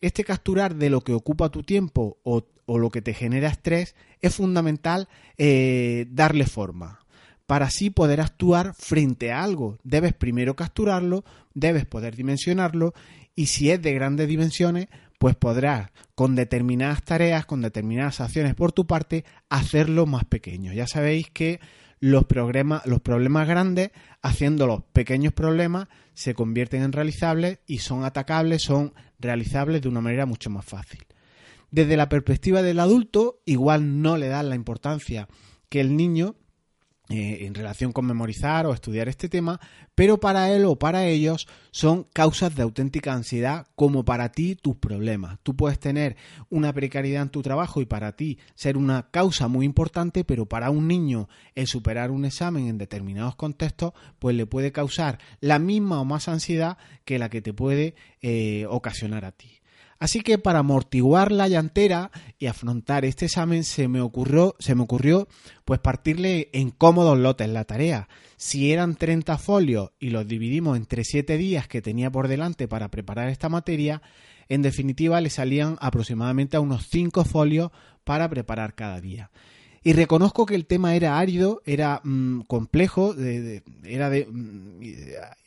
este 0.00 0.24
capturar 0.24 0.74
de 0.76 0.90
lo 0.90 1.02
que 1.02 1.12
ocupa 1.12 1.50
tu 1.50 1.62
tiempo 1.62 2.18
o, 2.22 2.44
o 2.66 2.78
lo 2.78 2.90
que 2.90 3.02
te 3.02 3.14
genera 3.14 3.48
estrés, 3.48 3.94
es 4.20 4.34
fundamental 4.34 5.08
eh, 5.38 6.06
darle 6.10 6.46
forma. 6.46 7.00
Para 7.46 7.66
así 7.66 7.90
poder 7.90 8.20
actuar 8.20 8.74
frente 8.78 9.32
a 9.32 9.42
algo, 9.42 9.78
debes 9.82 10.14
primero 10.14 10.54
capturarlo, 10.54 11.24
debes 11.52 11.84
poder 11.84 12.14
dimensionarlo 12.14 12.94
y 13.34 13.46
si 13.46 13.70
es 13.70 13.82
de 13.82 13.92
grandes 13.92 14.28
dimensiones, 14.28 14.86
pues 15.18 15.34
podrás 15.34 15.90
con 16.14 16.36
determinadas 16.36 17.02
tareas, 17.02 17.46
con 17.46 17.60
determinadas 17.60 18.20
acciones 18.20 18.54
por 18.54 18.72
tu 18.72 18.86
parte, 18.86 19.24
hacerlo 19.48 20.06
más 20.06 20.24
pequeño. 20.24 20.72
Ya 20.72 20.86
sabéis 20.86 21.28
que 21.30 21.60
los, 22.00 22.24
problemas, 22.24 22.84
los 22.86 23.00
problemas 23.00 23.46
grandes, 23.46 23.90
haciendo 24.22 24.66
los 24.66 24.82
pequeños 24.92 25.32
problemas, 25.32 25.88
se 26.14 26.34
convierten 26.34 26.82
en 26.82 26.92
realizables 26.92 27.60
y 27.66 27.78
son 27.78 28.04
atacables, 28.04 28.62
son 28.62 28.94
realizables 29.18 29.82
de 29.82 29.88
una 29.88 30.00
manera 30.00 30.26
mucho 30.26 30.50
más 30.50 30.64
fácil. 30.64 31.04
Desde 31.70 31.96
la 31.96 32.08
perspectiva 32.08 32.62
del 32.62 32.80
adulto, 32.80 33.42
igual 33.44 34.02
no 34.02 34.16
le 34.16 34.28
dan 34.28 34.48
la 34.48 34.56
importancia 34.56 35.28
que 35.68 35.80
el 35.80 35.96
niño 35.96 36.34
eh, 37.12 37.46
en 37.46 37.54
relación 37.54 37.92
con 37.92 38.06
memorizar 38.06 38.66
o 38.66 38.72
estudiar 38.72 39.08
este 39.08 39.28
tema, 39.28 39.58
pero 39.96 40.20
para 40.20 40.52
él 40.52 40.64
o 40.64 40.78
para 40.78 41.06
ellos 41.06 41.48
son 41.72 42.06
causas 42.12 42.54
de 42.54 42.62
auténtica 42.62 43.12
ansiedad 43.12 43.66
como 43.74 44.04
para 44.04 44.30
ti 44.30 44.54
tus 44.54 44.76
problemas. 44.76 45.40
Tú 45.42 45.56
puedes 45.56 45.80
tener 45.80 46.14
una 46.50 46.72
precariedad 46.72 47.22
en 47.22 47.30
tu 47.30 47.42
trabajo 47.42 47.80
y 47.80 47.84
para 47.84 48.14
ti 48.14 48.38
ser 48.54 48.76
una 48.76 49.10
causa 49.10 49.48
muy 49.48 49.66
importante, 49.66 50.22
pero 50.22 50.46
para 50.46 50.70
un 50.70 50.86
niño 50.86 51.28
el 51.56 51.66
superar 51.66 52.12
un 52.12 52.24
examen 52.24 52.68
en 52.68 52.78
determinados 52.78 53.34
contextos, 53.34 53.92
pues 54.20 54.36
le 54.36 54.46
puede 54.46 54.70
causar 54.70 55.18
la 55.40 55.58
misma 55.58 56.00
o 56.00 56.04
más 56.04 56.28
ansiedad 56.28 56.78
que 57.04 57.18
la 57.18 57.28
que 57.28 57.42
te 57.42 57.52
puede 57.52 57.96
eh, 58.22 58.66
ocasionar 58.68 59.24
a 59.24 59.32
ti. 59.32 59.60
Así 60.00 60.22
que 60.22 60.38
para 60.38 60.60
amortiguar 60.60 61.30
la 61.30 61.46
llantera 61.46 62.10
y 62.38 62.46
afrontar 62.46 63.04
este 63.04 63.26
examen 63.26 63.64
se 63.64 63.86
me 63.86 64.00
ocurrió, 64.00 64.56
se 64.58 64.74
me 64.74 64.82
ocurrió 64.82 65.28
pues 65.66 65.78
partirle 65.78 66.48
en 66.54 66.70
cómodos 66.70 67.18
lotes 67.18 67.50
la 67.50 67.66
tarea. 67.66 68.08
Si 68.38 68.72
eran 68.72 68.96
30 68.96 69.36
folios 69.36 69.90
y 70.00 70.08
los 70.08 70.26
dividimos 70.26 70.78
entre 70.78 71.04
7 71.04 71.36
días 71.36 71.68
que 71.68 71.82
tenía 71.82 72.10
por 72.10 72.28
delante 72.28 72.66
para 72.66 72.88
preparar 72.88 73.28
esta 73.28 73.50
materia, 73.50 74.00
en 74.48 74.62
definitiva 74.62 75.20
le 75.20 75.28
salían 75.28 75.76
aproximadamente 75.82 76.56
a 76.56 76.60
unos 76.60 76.88
5 76.88 77.26
folios 77.26 77.70
para 78.02 78.26
preparar 78.30 78.74
cada 78.74 79.02
día. 79.02 79.30
Y 79.82 79.94
reconozco 79.94 80.44
que 80.44 80.54
el 80.54 80.66
tema 80.66 80.94
era 80.94 81.18
árido, 81.18 81.62
era 81.64 82.02
mm, 82.04 82.42
complejo, 82.42 83.14
era 83.14 84.10
de, 84.10 84.26
mm, 84.26 84.82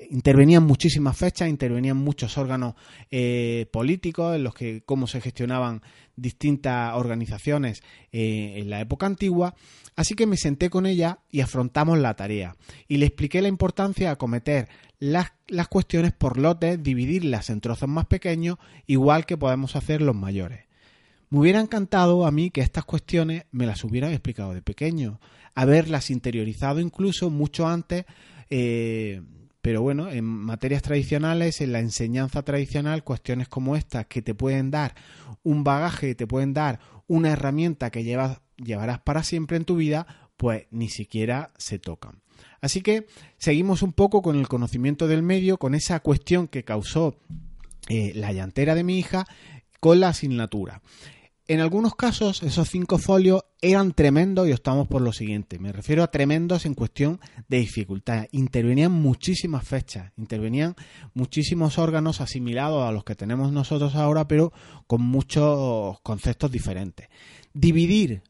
intervenían 0.10 0.64
muchísimas 0.64 1.16
fechas, 1.16 1.50
intervenían 1.50 1.98
muchos 1.98 2.36
órganos 2.40 2.74
eh, 3.12 3.68
políticos 3.72 4.36
en 4.36 4.44
los 4.44 4.56
que 4.56 4.82
cómo 4.86 5.06
se 5.06 5.22
gestionaban 5.22 5.84
distintas 6.16 6.96
organizaciones 6.96 7.84
eh, 8.12 8.56
en 8.58 8.72
la 8.72 8.82
época 8.82 9.06
antigua. 9.06 9.54
Así 9.96 10.16
que 10.16 10.26
me 10.26 10.38
senté 10.38 10.72
con 10.72 10.88
ella 10.88 11.20
y 11.30 11.42
afrontamos 11.42 12.00
la 12.00 12.16
tarea. 12.16 12.56
Y 12.88 12.98
le 12.98 13.06
expliqué 13.06 13.40
la 13.40 13.50
importancia 13.50 14.08
de 14.08 14.14
acometer 14.14 14.68
las, 14.98 15.34
las 15.48 15.68
cuestiones 15.68 16.12
por 16.12 16.40
lotes, 16.40 16.82
dividirlas 16.82 17.52
en 17.52 17.62
trozos 17.62 17.90
más 17.90 18.08
pequeños, 18.08 18.58
igual 18.88 19.28
que 19.28 19.38
podemos 19.38 19.76
hacer 19.76 20.02
los 20.02 20.16
mayores. 20.16 20.73
Me 21.34 21.40
hubiera 21.40 21.60
encantado 21.60 22.28
a 22.28 22.32
mí 22.32 22.52
que 22.52 22.62
estas 22.62 22.86
cuestiones 22.86 23.46
me 23.52 23.66
las 23.66 23.84
hubieran 23.84 24.12
explicado 24.12 24.54
de 24.54 24.62
pequeño, 24.62 25.20
haberlas 25.56 26.12
interiorizado 26.12 26.80
incluso 26.80 27.32
mucho 27.32 27.68
antes, 27.68 28.06
eh, 28.52 29.20
pero 29.60 29.82
bueno, 29.82 30.12
en 30.12 30.26
materias 30.26 30.84
tradicionales, 30.84 31.60
en 31.62 31.72
la 31.72 31.80
enseñanza 31.80 32.44
tradicional, 32.44 33.04
cuestiones 33.04 33.48
como 33.48 33.76
estas 33.76 34.06
que 34.06 34.22
te 34.22 34.36
pueden 34.36 34.70
dar 34.70 34.94
un 35.42 35.64
bagaje, 35.64 36.14
te 36.14 36.28
pueden 36.28 36.54
dar 36.54 36.80
una 37.08 37.32
herramienta 37.32 37.90
que 37.90 38.04
llevas, 38.04 38.40
llevarás 38.58 39.00
para 39.00 39.24
siempre 39.24 39.58
en 39.58 39.66
tu 39.66 39.76
vida, 39.76 40.06
pues 40.38 40.68
ni 40.70 40.88
siquiera 40.88 41.52
se 41.58 41.80
tocan. 41.80 42.22
Así 42.62 42.82
que 42.82 43.08
seguimos 43.40 43.82
un 43.82 43.94
poco 43.94 44.22
con 44.22 44.38
el 44.38 44.48
conocimiento 44.48 45.08
del 45.08 45.24
medio, 45.24 45.58
con 45.58 45.74
esa 45.74 46.00
cuestión 46.02 46.48
que 46.48 46.64
causó 46.64 47.18
eh, 47.90 48.12
la 48.14 48.32
llantera 48.34 48.76
de 48.76 48.84
mi 48.84 49.00
hija, 49.00 49.26
con 49.80 50.00
la 50.00 50.10
asignatura. 50.10 50.84
En 51.54 51.60
algunos 51.60 51.94
casos, 51.94 52.42
esos 52.42 52.68
cinco 52.68 52.98
folios 52.98 53.44
eran 53.62 53.92
tremendos 53.92 54.48
y 54.48 54.54
optamos 54.54 54.88
por 54.88 55.04
lo 55.04 55.14
siguiente. 55.14 55.60
Me 55.60 55.72
refiero 55.72 56.02
a 56.02 56.10
tremendos 56.10 56.66
en 56.66 56.74
cuestión 56.74 57.20
de 57.48 57.60
dificultad. 57.60 58.26
Intervenían 58.32 58.92
muchísimas 58.92 59.64
fechas, 59.64 60.12
intervenían 60.18 60.74
muchísimos 61.14 61.78
órganos 61.78 62.22
asimilados 62.22 62.84
a 62.84 62.92
los 62.92 63.04
que 63.04 63.14
tenemos 63.14 63.52
nosotros 63.52 63.94
ahora, 63.94 64.28
pero 64.28 64.52
con 64.88 65.04
muchos 65.04 66.02
conceptos 66.02 66.52
diferentes. 66.52 67.08
Dividir 67.54 68.24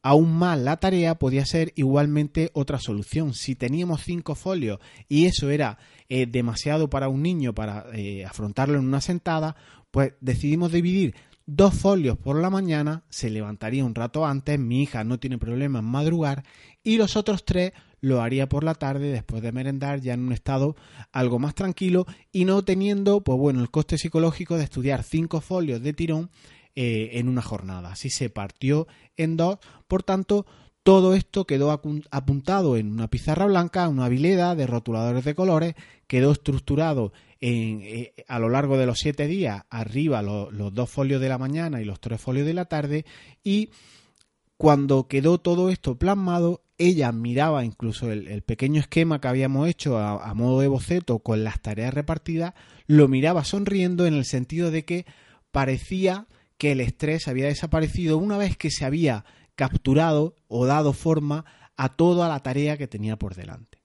aún 0.00 0.32
más 0.32 0.58
la 0.58 0.78
tarea 0.78 1.16
podía 1.16 1.44
ser 1.44 1.74
igualmente 1.76 2.50
otra 2.54 2.78
solución. 2.78 3.34
Si 3.34 3.56
teníamos 3.56 4.04
cinco 4.04 4.34
folios 4.34 4.80
y 5.06 5.26
eso 5.26 5.50
era 5.50 5.76
eh, 6.08 6.24
demasiado 6.24 6.88
para 6.88 7.10
un 7.10 7.22
niño 7.22 7.54
para 7.54 7.84
eh, 7.92 8.24
afrontarlo 8.24 8.78
en 8.78 8.86
una 8.86 9.02
sentada, 9.02 9.54
pues 9.90 10.14
decidimos 10.22 10.72
dividir 10.72 11.14
dos 11.52 11.74
folios 11.74 12.16
por 12.16 12.40
la 12.40 12.48
mañana, 12.48 13.02
se 13.08 13.28
levantaría 13.28 13.84
un 13.84 13.96
rato 13.96 14.24
antes, 14.24 14.58
mi 14.58 14.82
hija 14.82 15.02
no 15.02 15.18
tiene 15.18 15.36
problema 15.36 15.80
en 15.80 15.84
madrugar, 15.84 16.44
y 16.84 16.96
los 16.96 17.16
otros 17.16 17.44
tres 17.44 17.72
lo 18.00 18.22
haría 18.22 18.48
por 18.48 18.62
la 18.62 18.74
tarde 18.74 19.10
después 19.10 19.42
de 19.42 19.50
merendar 19.50 20.00
ya 20.00 20.14
en 20.14 20.20
un 20.20 20.32
estado 20.32 20.76
algo 21.10 21.40
más 21.40 21.56
tranquilo 21.56 22.06
y 22.30 22.44
no 22.44 22.62
teniendo, 22.62 23.22
pues 23.22 23.36
bueno, 23.36 23.60
el 23.60 23.70
coste 23.70 23.98
psicológico 23.98 24.56
de 24.56 24.64
estudiar 24.64 25.02
cinco 25.02 25.40
folios 25.40 25.82
de 25.82 25.92
tirón 25.92 26.30
eh, 26.76 27.10
en 27.14 27.28
una 27.28 27.42
jornada. 27.42 27.92
Así 27.92 28.10
se 28.10 28.30
partió 28.30 28.86
en 29.16 29.36
dos, 29.36 29.58
por 29.88 30.04
tanto, 30.04 30.46
todo 30.84 31.14
esto 31.14 31.46
quedó 31.46 31.72
apuntado 31.72 32.76
en 32.76 32.92
una 32.92 33.08
pizarra 33.08 33.46
blanca, 33.46 33.88
una 33.88 34.08
vileda 34.08 34.54
de 34.54 34.66
rotuladores 34.66 35.24
de 35.24 35.34
colores, 35.34 35.74
quedó 36.06 36.30
estructurado 36.30 37.12
eh, 37.40 38.12
a 38.28 38.38
lo 38.38 38.48
largo 38.50 38.76
de 38.76 38.86
los 38.86 38.98
siete 38.98 39.26
días, 39.26 39.64
arriba 39.70 40.22
los 40.22 40.74
dos 40.74 40.90
folios 40.90 41.20
de 41.20 41.28
la 41.28 41.38
mañana 41.38 41.80
y 41.80 41.84
los 41.84 42.00
tres 42.00 42.20
folios 42.20 42.46
de 42.46 42.54
la 42.54 42.66
tarde, 42.66 43.04
y 43.42 43.70
cuando 44.56 45.08
quedó 45.08 45.38
todo 45.38 45.70
esto 45.70 45.96
plasmado, 45.96 46.62
ella 46.76 47.12
miraba 47.12 47.64
incluso 47.64 48.12
el, 48.12 48.42
pequeño 48.42 48.80
esquema 48.80 49.20
que 49.20 49.28
habíamos 49.28 49.68
hecho 49.68 49.98
a, 49.98 50.34
modo 50.34 50.60
de 50.60 50.68
boceto 50.68 51.20
con 51.20 51.44
las 51.44 51.60
tareas 51.62 51.94
repartidas, 51.94 52.52
lo 52.86 53.08
miraba 53.08 53.44
sonriendo 53.44 54.06
en 54.06 54.12
el 54.12 54.26
sentido 54.26 54.70
de 54.70 54.84
que 54.84 55.06
parecía 55.50 56.26
que 56.58 56.72
el 56.72 56.80
estrés 56.80 57.26
había 57.26 57.46
desaparecido 57.46 58.18
una 58.18 58.36
vez 58.36 58.58
que 58.58 58.70
se 58.70 58.84
había 58.84 59.24
capturado 59.54 60.36
o 60.46 60.66
dado 60.66 60.92
forma 60.92 61.46
a 61.78 61.96
toda 61.96 62.28
la 62.28 62.40
tarea 62.40 62.76
que 62.76 62.86
tenía 62.86 63.18
por 63.18 63.34
delante. 63.34 63.82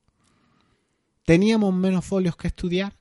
¿Teníamos 1.25 1.73
menos 1.73 2.03
folios 2.03 2.35
que 2.35 2.47
estudiar? 2.47 2.93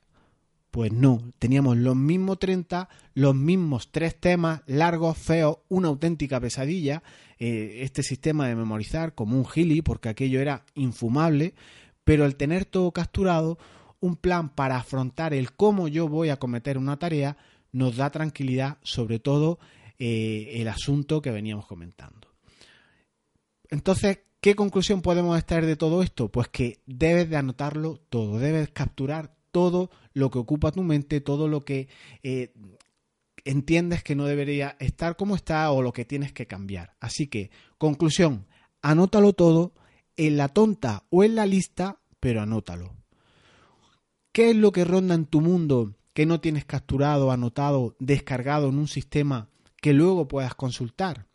Pues 0.75 0.91
no, 0.91 1.21
teníamos 1.39 1.77
los 1.77 1.95
mismos 1.95 2.37
30, 2.37 2.89
los 3.13 3.33
mismos 3.33 3.93
tres 3.93 4.19
temas 4.19 4.61
largos, 4.65 5.17
feos, 5.17 5.59
una 5.69 5.87
auténtica 5.87 6.37
pesadilla, 6.41 7.01
eh, 7.39 7.77
este 7.83 8.03
sistema 8.03 8.49
de 8.49 8.57
memorizar 8.57 9.15
como 9.15 9.37
un 9.37 9.45
gili, 9.45 9.81
porque 9.81 10.09
aquello 10.09 10.41
era 10.41 10.65
infumable, 10.73 11.53
pero 12.03 12.25
el 12.25 12.35
tener 12.35 12.65
todo 12.65 12.91
capturado, 12.91 13.57
un 14.01 14.17
plan 14.17 14.49
para 14.49 14.75
afrontar 14.75 15.33
el 15.33 15.53
cómo 15.53 15.87
yo 15.87 16.09
voy 16.09 16.27
a 16.27 16.39
cometer 16.39 16.77
una 16.77 16.99
tarea, 16.99 17.37
nos 17.71 17.95
da 17.95 18.09
tranquilidad, 18.09 18.77
sobre 18.83 19.19
todo 19.19 19.59
eh, 19.97 20.55
el 20.55 20.67
asunto 20.67 21.21
que 21.21 21.31
veníamos 21.31 21.67
comentando. 21.67 22.27
Entonces, 23.69 24.19
¿qué 24.41 24.55
conclusión 24.55 25.01
podemos 25.01 25.37
extraer 25.37 25.67
de 25.67 25.77
todo 25.77 26.03
esto? 26.03 26.29
Pues 26.29 26.49
que 26.49 26.81
debes 26.85 27.29
de 27.29 27.37
anotarlo 27.37 27.95
todo, 28.09 28.39
debes 28.39 28.71
capturar 28.71 29.35
todo 29.55 29.89
lo 30.11 30.31
que 30.31 30.37
ocupa 30.37 30.73
tu 30.73 30.83
mente, 30.83 31.21
todo 31.21 31.47
lo 31.47 31.63
que 31.63 31.87
eh, 32.23 32.51
entiendes 33.45 34.03
que 34.03 34.13
no 34.13 34.25
debería 34.25 34.75
estar 34.81 35.15
como 35.15 35.33
está 35.33 35.71
o 35.71 35.81
lo 35.81 35.93
que 35.93 36.03
tienes 36.03 36.33
que 36.33 36.45
cambiar. 36.45 36.97
Así 36.99 37.27
que, 37.27 37.51
conclusión, 37.77 38.47
anótalo 38.81 39.31
todo 39.31 39.71
en 40.17 40.35
la 40.35 40.49
tonta 40.49 41.05
o 41.09 41.23
en 41.23 41.35
la 41.35 41.45
lista, 41.45 42.01
pero 42.19 42.41
anótalo. 42.41 42.97
¿Qué 44.33 44.49
es 44.49 44.57
lo 44.57 44.73
que 44.73 44.83
ronda 44.83 45.15
en 45.15 45.25
tu 45.25 45.39
mundo 45.39 45.95
que 46.13 46.25
no 46.25 46.41
tienes 46.41 46.65
capturado, 46.65 47.31
anotado, 47.31 47.95
descargado 47.99 48.67
en 48.67 48.77
un 48.77 48.89
sistema 48.89 49.47
que 49.77 49.93
luego 49.93 50.27
puedas 50.27 50.53
consultar? 50.53 51.27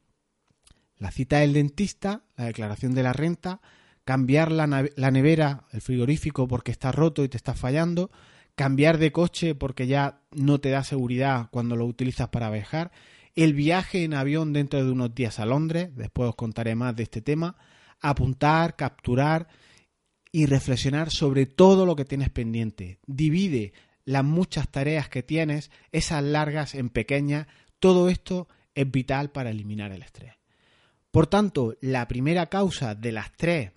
La 0.99 1.11
cita 1.11 1.39
del 1.39 1.55
dentista, 1.55 2.25
la 2.37 2.45
declaración 2.45 2.93
de 2.93 3.03
la 3.03 3.15
renta, 3.15 3.63
cambiar 4.11 4.51
la, 4.51 4.67
nevera, 4.67 5.69
el 5.71 5.81
frigorífico 5.81 6.49
porque 6.49 6.73
está 6.73 6.91
roto 6.91 7.23
y 7.23 7.29
te 7.29 7.37
está 7.37 7.55
fallando, 7.55 8.11
cambiar 8.57 8.99
de 8.99 9.13
coche 9.13 9.55
porque 9.55 9.87
ya 9.87 10.23
no 10.33 10.61
te 10.61 10.71
da 10.71 10.83
seguridad 10.83 11.47
cuando 11.53 11.77
lo 11.77 11.87
utilizas 11.87 12.29
para 12.31 12.51
viajar, 12.51 12.91
el 13.37 13.55
viaje 13.55 14.03
en 14.03 14.15
avión 14.15 14.53
dentro 14.53 14.85
de 14.85 14.91
unos 14.91 15.15
días 15.15 15.39
a 15.39 15.47
Londres, 15.47 15.91
después 15.95 16.31
os 16.31 16.35
contaré 16.35 16.75
más 16.75 16.97
de 16.97 17.05
este 17.05 17.23
tema, 17.23 17.57
apuntar, 18.01 18.75
capturar 18.75 19.47
y 20.33 20.47
reflexionar 20.47 21.13
sobre 21.13 21.47
todo 21.47 21.87
lo 21.87 21.95
que 21.95 22.05
tienes 22.05 22.31
pendiente. 22.31 22.99
Divide 23.07 23.75
las 24.05 24.25
muchas 24.25 24.69
tareas 24.73 25.09
que 25.09 25.23
tienes, 25.23 25.71
esas 25.93 26.25
largas 26.25 26.75
en 26.75 26.89
pequeñas, 26.89 27.47
todo 27.79 28.09
esto 28.09 28.49
es 28.75 28.91
vital 28.91 29.31
para 29.31 29.51
eliminar 29.51 29.93
el 29.93 30.03
estrés. 30.03 30.33
Por 31.13 31.29
tanto, 31.29 31.77
la 31.81 32.09
primera 32.09 32.47
causa 32.47 32.97
de 32.97 33.13
las 33.13 33.31
tres 33.37 33.71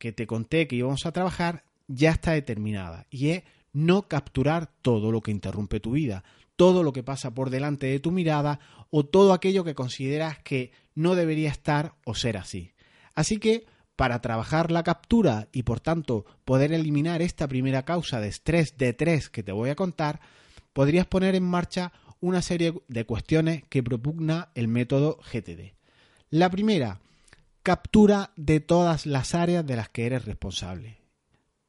que 0.00 0.12
te 0.12 0.26
conté 0.26 0.66
que 0.66 0.76
íbamos 0.76 1.06
a 1.06 1.12
trabajar 1.12 1.62
ya 1.86 2.10
está 2.10 2.32
determinada 2.32 3.06
y 3.10 3.28
es 3.28 3.42
no 3.72 4.08
capturar 4.08 4.72
todo 4.82 5.12
lo 5.12 5.20
que 5.20 5.30
interrumpe 5.30 5.78
tu 5.78 5.92
vida, 5.92 6.24
todo 6.56 6.82
lo 6.82 6.92
que 6.92 7.02
pasa 7.04 7.32
por 7.32 7.50
delante 7.50 7.86
de 7.86 8.00
tu 8.00 8.10
mirada 8.10 8.58
o 8.90 9.04
todo 9.04 9.32
aquello 9.32 9.62
que 9.62 9.74
consideras 9.74 10.38
que 10.38 10.72
no 10.94 11.14
debería 11.14 11.50
estar 11.50 11.94
o 12.04 12.14
ser 12.14 12.38
así. 12.38 12.72
Así 13.14 13.38
que, 13.38 13.66
para 13.94 14.22
trabajar 14.22 14.72
la 14.72 14.82
captura 14.82 15.48
y 15.52 15.64
por 15.64 15.80
tanto 15.80 16.24
poder 16.44 16.72
eliminar 16.72 17.20
esta 17.20 17.46
primera 17.46 17.84
causa 17.84 18.20
de 18.20 18.28
estrés 18.28 18.78
de 18.78 18.94
tres 18.94 19.28
que 19.28 19.42
te 19.42 19.52
voy 19.52 19.68
a 19.68 19.76
contar, 19.76 20.20
podrías 20.72 21.06
poner 21.06 21.34
en 21.34 21.44
marcha 21.44 21.92
una 22.20 22.40
serie 22.40 22.72
de 22.88 23.04
cuestiones 23.04 23.64
que 23.68 23.82
propugna 23.82 24.48
el 24.54 24.68
método 24.68 25.18
GTD. 25.30 25.74
La 26.30 26.48
primera, 26.48 27.00
captura 27.62 28.32
de 28.36 28.60
todas 28.60 29.06
las 29.06 29.34
áreas 29.34 29.66
de 29.66 29.76
las 29.76 29.88
que 29.88 30.06
eres 30.06 30.24
responsable. 30.24 30.98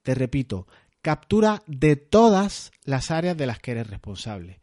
Te 0.03 0.15
repito, 0.15 0.67
captura 1.01 1.63
de 1.67 1.95
todas 1.95 2.71
las 2.83 3.11
áreas 3.11 3.37
de 3.37 3.45
las 3.45 3.59
que 3.59 3.71
eres 3.71 3.89
responsable. 3.89 4.59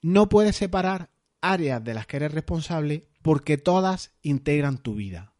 No 0.00 0.28
puedes 0.28 0.56
separar 0.56 1.10
áreas 1.40 1.82
de 1.82 1.94
las 1.94 2.06
que 2.06 2.16
eres 2.16 2.32
responsable 2.32 3.06
porque 3.22 3.58
todas 3.58 4.12
integran 4.22 4.78
tu 4.78 4.94
vida. 4.94 5.32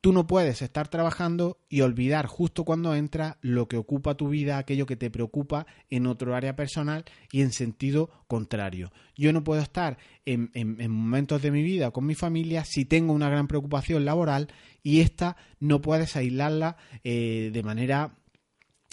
Tú 0.00 0.14
no 0.14 0.26
puedes 0.26 0.62
estar 0.62 0.88
trabajando 0.88 1.58
y 1.68 1.82
olvidar 1.82 2.26
justo 2.26 2.64
cuando 2.64 2.94
entra 2.94 3.36
lo 3.42 3.68
que 3.68 3.76
ocupa 3.76 4.14
tu 4.14 4.30
vida, 4.30 4.56
aquello 4.56 4.86
que 4.86 4.96
te 4.96 5.10
preocupa 5.10 5.66
en 5.90 6.06
otro 6.06 6.34
área 6.34 6.56
personal 6.56 7.04
y 7.30 7.42
en 7.42 7.52
sentido 7.52 8.08
contrario. 8.26 8.92
Yo 9.14 9.30
no 9.34 9.44
puedo 9.44 9.60
estar 9.60 9.98
en, 10.24 10.50
momentos 10.90 11.42
de 11.42 11.50
mi 11.50 11.62
vida 11.62 11.90
con 11.90 12.06
mi 12.06 12.14
familia 12.14 12.64
si 12.64 12.86
tengo 12.86 13.12
una 13.12 13.28
gran 13.28 13.46
preocupación 13.46 14.06
laboral 14.06 14.48
y 14.82 15.00
esta 15.00 15.36
no 15.58 15.82
puedes 15.82 16.16
aislarla 16.16 16.78
eh, 17.04 17.50
de 17.52 17.62
manera 17.62 18.16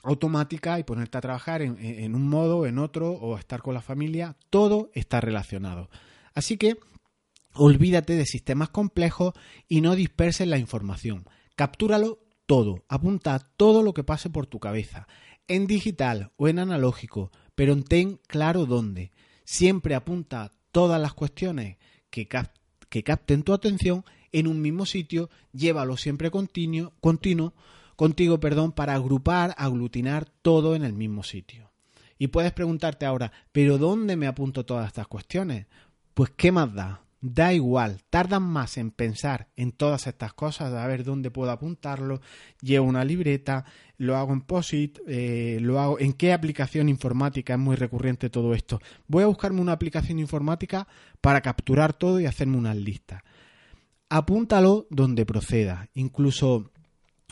automática 0.03 0.77
y 0.77 0.83
ponerte 0.83 1.17
a 1.17 1.21
trabajar 1.21 1.61
en, 1.61 1.77
en 1.79 2.15
un 2.15 2.27
modo, 2.27 2.65
en 2.65 2.79
otro 2.79 3.11
o 3.11 3.37
estar 3.37 3.61
con 3.61 3.73
la 3.73 3.81
familia. 3.81 4.35
Todo 4.49 4.91
está 4.93 5.21
relacionado. 5.21 5.89
Así 6.33 6.57
que 6.57 6.77
Olvídate 7.57 8.15
de 8.15 8.25
sistemas 8.25 8.69
complejos 8.69 9.33
y 9.67 9.81
no 9.81 9.95
disperses 9.95 10.47
la 10.47 10.57
información. 10.57 11.25
Captúralo 11.55 12.19
todo, 12.45 12.85
apunta 12.87 13.39
todo 13.57 13.83
lo 13.83 13.93
que 13.93 14.03
pase 14.03 14.29
por 14.29 14.45
tu 14.45 14.59
cabeza, 14.59 15.07
en 15.47 15.67
digital 15.67 16.31
o 16.37 16.47
en 16.47 16.59
analógico, 16.59 17.31
pero 17.55 17.75
ten 17.83 18.19
claro 18.27 18.65
dónde. 18.65 19.11
Siempre 19.43 19.95
apunta 19.95 20.51
todas 20.71 21.01
las 21.01 21.13
cuestiones 21.13 21.77
que, 22.09 22.27
que 22.89 23.03
capten 23.03 23.43
tu 23.43 23.53
atención 23.53 24.05
en 24.31 24.47
un 24.47 24.61
mismo 24.61 24.85
sitio, 24.85 25.29
llévalo 25.51 25.97
siempre 25.97 26.31
continuo, 26.31 26.93
continuo 26.99 27.53
contigo 27.95 28.39
perdón, 28.39 28.71
para 28.71 28.93
agrupar, 28.93 29.55
aglutinar 29.57 30.29
todo 30.43 30.75
en 30.75 30.83
el 30.83 30.93
mismo 30.93 31.23
sitio. 31.23 31.71
Y 32.19 32.27
puedes 32.27 32.53
preguntarte 32.53 33.05
ahora, 33.05 33.31
¿pero 33.51 33.77
dónde 33.77 34.15
me 34.15 34.27
apunto 34.27 34.65
todas 34.65 34.87
estas 34.87 35.07
cuestiones? 35.07 35.65
Pues 36.13 36.31
¿qué 36.37 36.51
más 36.51 36.73
da? 36.73 37.06
Da 37.19 37.51
igual, 37.51 38.03
tardan 38.11 38.43
más 38.43 38.77
en 38.77 38.91
pensar 38.91 39.47
en 39.55 39.71
todas 39.71 40.05
estas 40.05 40.33
cosas, 40.33 40.71
a 40.73 40.85
ver 40.85 41.03
dónde 41.03 41.31
puedo 41.31 41.49
apuntarlo, 41.49 42.21
llevo 42.61 42.85
una 42.85 43.03
libreta, 43.03 43.65
lo 43.97 44.17
hago 44.17 44.33
en 44.33 44.41
POSIT, 44.41 44.99
eh, 45.07 45.57
lo 45.59 45.79
hago 45.79 45.99
en 45.99 46.13
qué 46.13 46.31
aplicación 46.31 46.89
informática 46.89 47.53
es 47.53 47.59
muy 47.59 47.75
recurrente 47.75 48.29
todo 48.29 48.53
esto. 48.53 48.79
Voy 49.07 49.23
a 49.23 49.27
buscarme 49.27 49.61
una 49.61 49.71
aplicación 49.71 50.19
informática 50.19 50.87
para 51.19 51.41
capturar 51.41 51.93
todo 51.93 52.19
y 52.19 52.27
hacerme 52.27 52.57
una 52.57 52.75
lista. 52.75 53.23
Apúntalo 54.09 54.85
donde 54.91 55.25
proceda, 55.25 55.89
incluso 55.95 56.69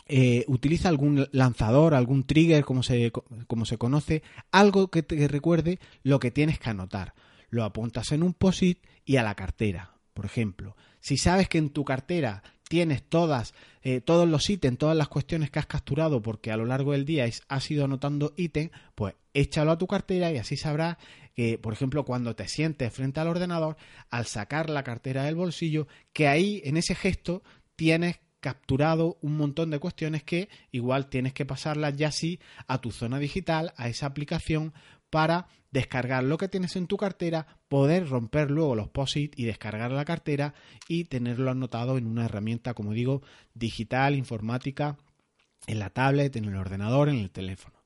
eh, 0.08 0.44
utiliza 0.48 0.88
algún 0.88 1.28
lanzador, 1.30 1.94
algún 1.94 2.24
trigger, 2.24 2.64
como 2.64 2.82
se, 2.82 3.12
como 3.46 3.64
se 3.64 3.78
conoce, 3.78 4.24
algo 4.50 4.88
que 4.88 5.04
te 5.04 5.28
recuerde 5.28 5.78
lo 6.02 6.18
que 6.18 6.32
tienes 6.32 6.58
que 6.58 6.70
anotar 6.70 7.14
lo 7.56 7.64
apuntas 7.64 8.12
en 8.12 8.22
un 8.22 8.34
POSIT 8.34 8.78
y 9.04 9.16
a 9.16 9.24
la 9.24 9.34
cartera. 9.34 9.94
Por 10.14 10.24
ejemplo, 10.24 10.76
si 11.00 11.16
sabes 11.16 11.48
que 11.48 11.58
en 11.58 11.70
tu 11.70 11.84
cartera 11.84 12.42
tienes 12.68 13.02
todas, 13.02 13.54
eh, 13.82 14.00
todos 14.00 14.28
los 14.28 14.48
ítems, 14.48 14.78
todas 14.78 14.96
las 14.96 15.08
cuestiones 15.08 15.50
que 15.50 15.58
has 15.58 15.66
capturado, 15.66 16.22
porque 16.22 16.52
a 16.52 16.56
lo 16.56 16.64
largo 16.64 16.92
del 16.92 17.04
día 17.04 17.28
has 17.48 17.70
ido 17.70 17.84
anotando 17.84 18.32
ítems, 18.36 18.70
pues 18.94 19.14
échalo 19.34 19.72
a 19.72 19.78
tu 19.78 19.86
cartera 19.86 20.30
y 20.32 20.38
así 20.38 20.56
sabrás 20.56 20.96
que, 21.34 21.58
por 21.58 21.72
ejemplo, 21.72 22.04
cuando 22.04 22.34
te 22.34 22.48
sientes 22.48 22.92
frente 22.92 23.20
al 23.20 23.28
ordenador, 23.28 23.76
al 24.10 24.26
sacar 24.26 24.70
la 24.70 24.82
cartera 24.84 25.24
del 25.24 25.34
bolsillo, 25.34 25.86
que 26.12 26.28
ahí, 26.28 26.62
en 26.64 26.76
ese 26.76 26.94
gesto, 26.94 27.42
tienes 27.76 28.20
capturado 28.40 29.18
un 29.22 29.36
montón 29.36 29.70
de 29.70 29.80
cuestiones 29.80 30.22
que 30.22 30.48
igual 30.70 31.08
tienes 31.08 31.32
que 31.32 31.44
pasarlas 31.44 31.96
ya 31.96 32.12
sí 32.12 32.38
a 32.68 32.80
tu 32.80 32.92
zona 32.92 33.18
digital, 33.18 33.74
a 33.76 33.88
esa 33.88 34.06
aplicación, 34.06 34.72
para 35.10 35.48
descargar 35.70 36.24
lo 36.24 36.38
que 36.38 36.48
tienes 36.48 36.74
en 36.76 36.86
tu 36.86 36.96
cartera, 36.96 37.46
poder 37.68 38.08
romper 38.08 38.50
luego 38.50 38.74
los 38.74 38.88
POSIT 38.88 39.38
y 39.38 39.44
descargar 39.44 39.90
la 39.90 40.04
cartera 40.04 40.54
y 40.88 41.04
tenerlo 41.04 41.50
anotado 41.50 41.98
en 41.98 42.06
una 42.06 42.24
herramienta, 42.24 42.74
como 42.74 42.92
digo, 42.92 43.22
digital, 43.54 44.14
informática, 44.14 44.96
en 45.66 45.78
la 45.78 45.90
tablet, 45.90 46.34
en 46.36 46.46
el 46.46 46.56
ordenador, 46.56 47.08
en 47.08 47.16
el 47.16 47.30
teléfono. 47.30 47.76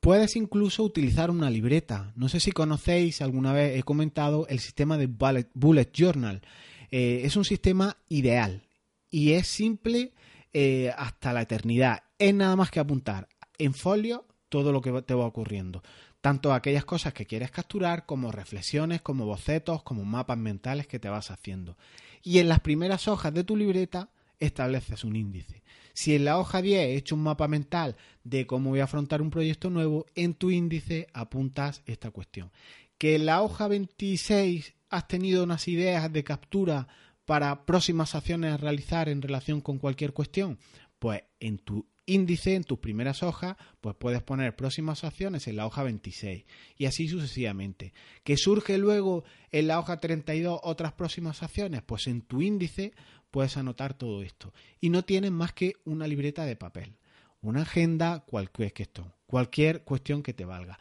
Puedes 0.00 0.36
incluso 0.36 0.82
utilizar 0.82 1.30
una 1.30 1.50
libreta. 1.50 2.12
No 2.14 2.28
sé 2.28 2.40
si 2.40 2.52
conocéis, 2.52 3.22
alguna 3.22 3.52
vez 3.52 3.78
he 3.78 3.82
comentado 3.82 4.46
el 4.48 4.60
sistema 4.60 4.96
de 4.98 5.06
Bullet, 5.06 5.90
Journal. 5.92 6.42
Eh, 6.90 7.22
es 7.24 7.36
un 7.36 7.44
sistema 7.44 7.96
ideal 8.08 8.62
y 9.10 9.32
es 9.32 9.46
simple 9.46 10.12
eh, 10.52 10.92
hasta 10.96 11.32
la 11.32 11.42
eternidad. 11.42 12.04
Es 12.18 12.34
nada 12.34 12.54
más 12.54 12.70
que 12.70 12.80
apuntar 12.80 13.28
en 13.58 13.74
folio 13.74 14.26
todo 14.48 14.72
lo 14.72 14.80
que 14.80 15.02
te 15.02 15.14
va 15.14 15.26
ocurriendo 15.26 15.82
tanto 16.24 16.54
aquellas 16.54 16.86
cosas 16.86 17.12
que 17.12 17.26
quieres 17.26 17.50
capturar 17.50 18.06
como 18.06 18.32
reflexiones, 18.32 19.02
como 19.02 19.26
bocetos, 19.26 19.82
como 19.82 20.06
mapas 20.06 20.38
mentales 20.38 20.86
que 20.86 20.98
te 20.98 21.10
vas 21.10 21.30
haciendo. 21.30 21.76
Y 22.22 22.38
en 22.38 22.48
las 22.48 22.60
primeras 22.60 23.08
hojas 23.08 23.34
de 23.34 23.44
tu 23.44 23.58
libreta 23.58 24.08
estableces 24.40 25.04
un 25.04 25.16
índice. 25.16 25.62
Si 25.92 26.14
en 26.14 26.24
la 26.24 26.38
hoja 26.38 26.62
10 26.62 26.80
he 26.80 26.94
hecho 26.94 27.14
un 27.14 27.24
mapa 27.24 27.46
mental 27.46 27.96
de 28.22 28.46
cómo 28.46 28.70
voy 28.70 28.80
a 28.80 28.84
afrontar 28.84 29.20
un 29.20 29.28
proyecto 29.28 29.68
nuevo, 29.68 30.06
en 30.14 30.32
tu 30.32 30.50
índice 30.50 31.08
apuntas 31.12 31.82
esta 31.84 32.10
cuestión. 32.10 32.50
Que 32.96 33.16
en 33.16 33.26
la 33.26 33.42
hoja 33.42 33.68
26 33.68 34.72
has 34.88 35.06
tenido 35.06 35.44
unas 35.44 35.68
ideas 35.68 36.10
de 36.10 36.24
captura 36.24 36.88
para 37.26 37.66
próximas 37.66 38.14
acciones 38.14 38.54
a 38.54 38.56
realizar 38.56 39.10
en 39.10 39.20
relación 39.20 39.60
con 39.60 39.76
cualquier 39.76 40.14
cuestión, 40.14 40.58
pues 40.98 41.22
en 41.38 41.58
tu 41.58 41.86
índice 42.06 42.54
en 42.54 42.64
tus 42.64 42.78
primeras 42.78 43.22
hojas, 43.22 43.56
pues 43.80 43.96
puedes 43.96 44.22
poner 44.22 44.56
próximas 44.56 45.04
acciones 45.04 45.48
en 45.48 45.56
la 45.56 45.66
hoja 45.66 45.82
26 45.82 46.44
y 46.76 46.86
así 46.86 47.08
sucesivamente. 47.08 47.92
¿Que 48.22 48.36
surge 48.36 48.78
luego 48.78 49.24
en 49.50 49.68
la 49.68 49.78
hoja 49.78 49.98
32 49.98 50.60
otras 50.62 50.92
próximas 50.92 51.42
acciones? 51.42 51.82
Pues 51.82 52.06
en 52.06 52.22
tu 52.22 52.42
índice 52.42 52.92
puedes 53.30 53.56
anotar 53.56 53.94
todo 53.94 54.22
esto 54.22 54.52
y 54.80 54.90
no 54.90 55.04
tienes 55.04 55.30
más 55.30 55.52
que 55.52 55.74
una 55.84 56.06
libreta 56.06 56.44
de 56.44 56.56
papel, 56.56 56.96
una 57.40 57.62
agenda, 57.62 58.20
cualquier 58.20 58.72
cuestión, 58.72 59.12
cualquier 59.26 59.82
cuestión 59.84 60.22
que 60.22 60.34
te 60.34 60.44
valga. 60.44 60.78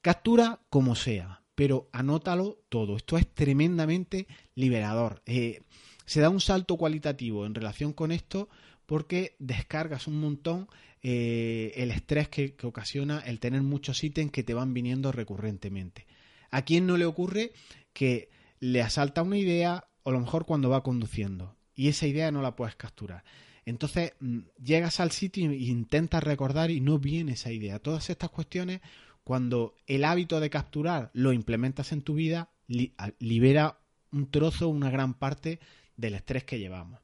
Captura 0.00 0.60
como 0.68 0.96
sea, 0.96 1.42
pero 1.54 1.88
anótalo 1.92 2.58
todo. 2.68 2.96
Esto 2.96 3.16
es 3.16 3.32
tremendamente 3.32 4.26
liberador. 4.54 5.22
Eh, 5.26 5.62
se 6.06 6.20
da 6.20 6.28
un 6.28 6.40
salto 6.40 6.76
cualitativo 6.76 7.46
en 7.46 7.54
relación 7.54 7.92
con 7.92 8.10
esto 8.10 8.48
porque 8.92 9.36
descargas 9.38 10.06
un 10.06 10.20
montón 10.20 10.68
eh, 11.02 11.72
el 11.76 11.90
estrés 11.90 12.28
que, 12.28 12.54
ocasiona 12.62 13.20
el 13.20 13.40
tener 13.40 13.62
muchos 13.62 14.04
ítems 14.04 14.30
que 14.30 14.42
te 14.42 14.52
van 14.52 14.74
viniendo 14.74 15.12
recurrentemente. 15.12 16.06
¿A 16.50 16.60
quién 16.60 16.86
no 16.86 16.98
le 16.98 17.06
ocurre 17.06 17.52
que 17.94 18.28
le 18.60 18.82
asalta 18.82 19.22
una 19.22 19.38
idea 19.38 19.86
o 20.02 20.10
a 20.10 20.12
lo 20.12 20.20
mejor 20.20 20.44
cuando 20.44 20.68
va 20.68 20.82
conduciendo 20.82 21.56
y 21.74 21.88
esa 21.88 22.06
idea 22.06 22.30
no 22.32 22.42
la 22.42 22.54
puedes 22.54 22.76
capturar? 22.76 23.24
Entonces 23.64 24.12
mm, 24.20 24.40
llegas 24.62 25.00
al 25.00 25.10
sitio 25.10 25.50
e 25.50 25.56
intentas 25.56 26.22
recordar 26.22 26.70
y 26.70 26.82
no 26.82 26.98
viene 26.98 27.32
esa 27.32 27.50
idea. 27.50 27.78
Todas 27.78 28.10
estas 28.10 28.28
cuestiones, 28.28 28.82
cuando 29.24 29.74
el 29.86 30.04
hábito 30.04 30.38
de 30.38 30.50
capturar 30.50 31.10
lo 31.14 31.32
implementas 31.32 31.92
en 31.92 32.02
tu 32.02 32.12
vida, 32.12 32.50
libera 33.18 33.78
un 34.10 34.30
trozo, 34.30 34.68
una 34.68 34.90
gran 34.90 35.14
parte 35.14 35.60
del 35.96 36.12
estrés 36.12 36.44
que 36.44 36.58
llevamos. 36.58 37.00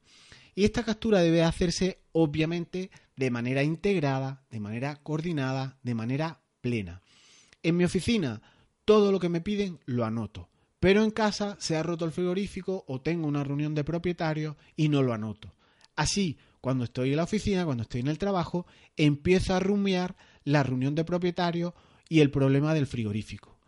Y 0.58 0.64
esta 0.64 0.82
captura 0.82 1.20
debe 1.20 1.44
hacerse 1.44 2.00
obviamente 2.10 2.90
de 3.14 3.30
manera 3.30 3.62
integrada, 3.62 4.42
de 4.50 4.58
manera 4.58 4.96
coordinada, 4.96 5.78
de 5.84 5.94
manera 5.94 6.40
plena. 6.60 7.00
En 7.62 7.76
mi 7.76 7.84
oficina, 7.84 8.42
todo 8.84 9.12
lo 9.12 9.20
que 9.20 9.28
me 9.28 9.40
piden 9.40 9.78
lo 9.86 10.04
anoto. 10.04 10.48
Pero 10.80 11.04
en 11.04 11.12
casa 11.12 11.56
se 11.60 11.76
ha 11.76 11.84
roto 11.84 12.04
el 12.04 12.10
frigorífico 12.10 12.84
o 12.88 13.00
tengo 13.00 13.28
una 13.28 13.44
reunión 13.44 13.76
de 13.76 13.84
propietarios 13.84 14.56
y 14.74 14.88
no 14.88 15.04
lo 15.04 15.12
anoto. 15.12 15.54
Así, 15.94 16.38
cuando 16.60 16.82
estoy 16.82 17.10
en 17.10 17.18
la 17.18 17.22
oficina, 17.22 17.64
cuando 17.64 17.84
estoy 17.84 18.00
en 18.00 18.08
el 18.08 18.18
trabajo, 18.18 18.66
empiezo 18.96 19.54
a 19.54 19.60
rumiar 19.60 20.16
la 20.42 20.64
reunión 20.64 20.96
de 20.96 21.04
propietarios 21.04 21.72
y 22.08 22.18
el 22.18 22.32
problema 22.32 22.74
del 22.74 22.88
frigorífico. 22.88 23.60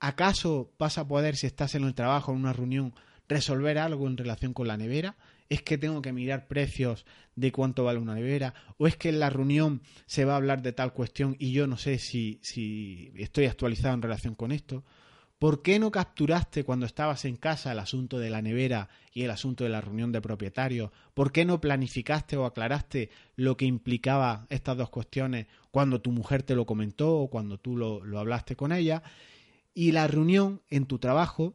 ¿Acaso 0.00 0.72
vas 0.78 0.96
a 0.96 1.06
poder, 1.06 1.36
si 1.36 1.46
estás 1.46 1.74
en 1.74 1.84
el 1.84 1.94
trabajo, 1.94 2.32
en 2.32 2.38
una 2.38 2.54
reunión, 2.54 2.94
resolver 3.28 3.76
algo 3.76 4.06
en 4.06 4.16
relación 4.16 4.54
con 4.54 4.66
la 4.66 4.78
nevera? 4.78 5.18
Es 5.48 5.62
que 5.62 5.78
tengo 5.78 6.02
que 6.02 6.12
mirar 6.12 6.46
precios 6.46 7.06
de 7.34 7.52
cuánto 7.52 7.84
vale 7.84 7.98
una 7.98 8.14
nevera, 8.14 8.54
o 8.76 8.86
es 8.86 8.96
que 8.96 9.08
en 9.08 9.20
la 9.20 9.30
reunión 9.30 9.82
se 10.06 10.24
va 10.24 10.34
a 10.34 10.36
hablar 10.36 10.62
de 10.62 10.72
tal 10.72 10.92
cuestión 10.92 11.36
y 11.38 11.52
yo 11.52 11.66
no 11.66 11.76
sé 11.76 11.98
si, 11.98 12.38
si 12.42 13.12
estoy 13.16 13.46
actualizado 13.46 13.94
en 13.94 14.02
relación 14.02 14.34
con 14.34 14.52
esto. 14.52 14.84
¿Por 15.38 15.62
qué 15.62 15.78
no 15.78 15.92
capturaste 15.92 16.64
cuando 16.64 16.84
estabas 16.84 17.24
en 17.24 17.36
casa 17.36 17.70
el 17.70 17.78
asunto 17.78 18.18
de 18.18 18.28
la 18.28 18.42
nevera 18.42 18.88
y 19.12 19.22
el 19.22 19.30
asunto 19.30 19.62
de 19.62 19.70
la 19.70 19.80
reunión 19.80 20.10
de 20.10 20.20
propietarios? 20.20 20.90
¿Por 21.14 21.30
qué 21.30 21.44
no 21.44 21.60
planificaste 21.60 22.36
o 22.36 22.44
aclaraste 22.44 23.10
lo 23.36 23.56
que 23.56 23.64
implicaba 23.64 24.46
estas 24.50 24.76
dos 24.76 24.90
cuestiones 24.90 25.46
cuando 25.70 26.00
tu 26.00 26.10
mujer 26.10 26.42
te 26.42 26.56
lo 26.56 26.66
comentó 26.66 27.18
o 27.18 27.30
cuando 27.30 27.56
tú 27.56 27.76
lo, 27.76 28.04
lo 28.04 28.18
hablaste 28.18 28.56
con 28.56 28.72
ella? 28.72 29.04
Y 29.74 29.92
la 29.92 30.08
reunión 30.08 30.60
en 30.70 30.86
tu 30.86 30.98
trabajo 30.98 31.54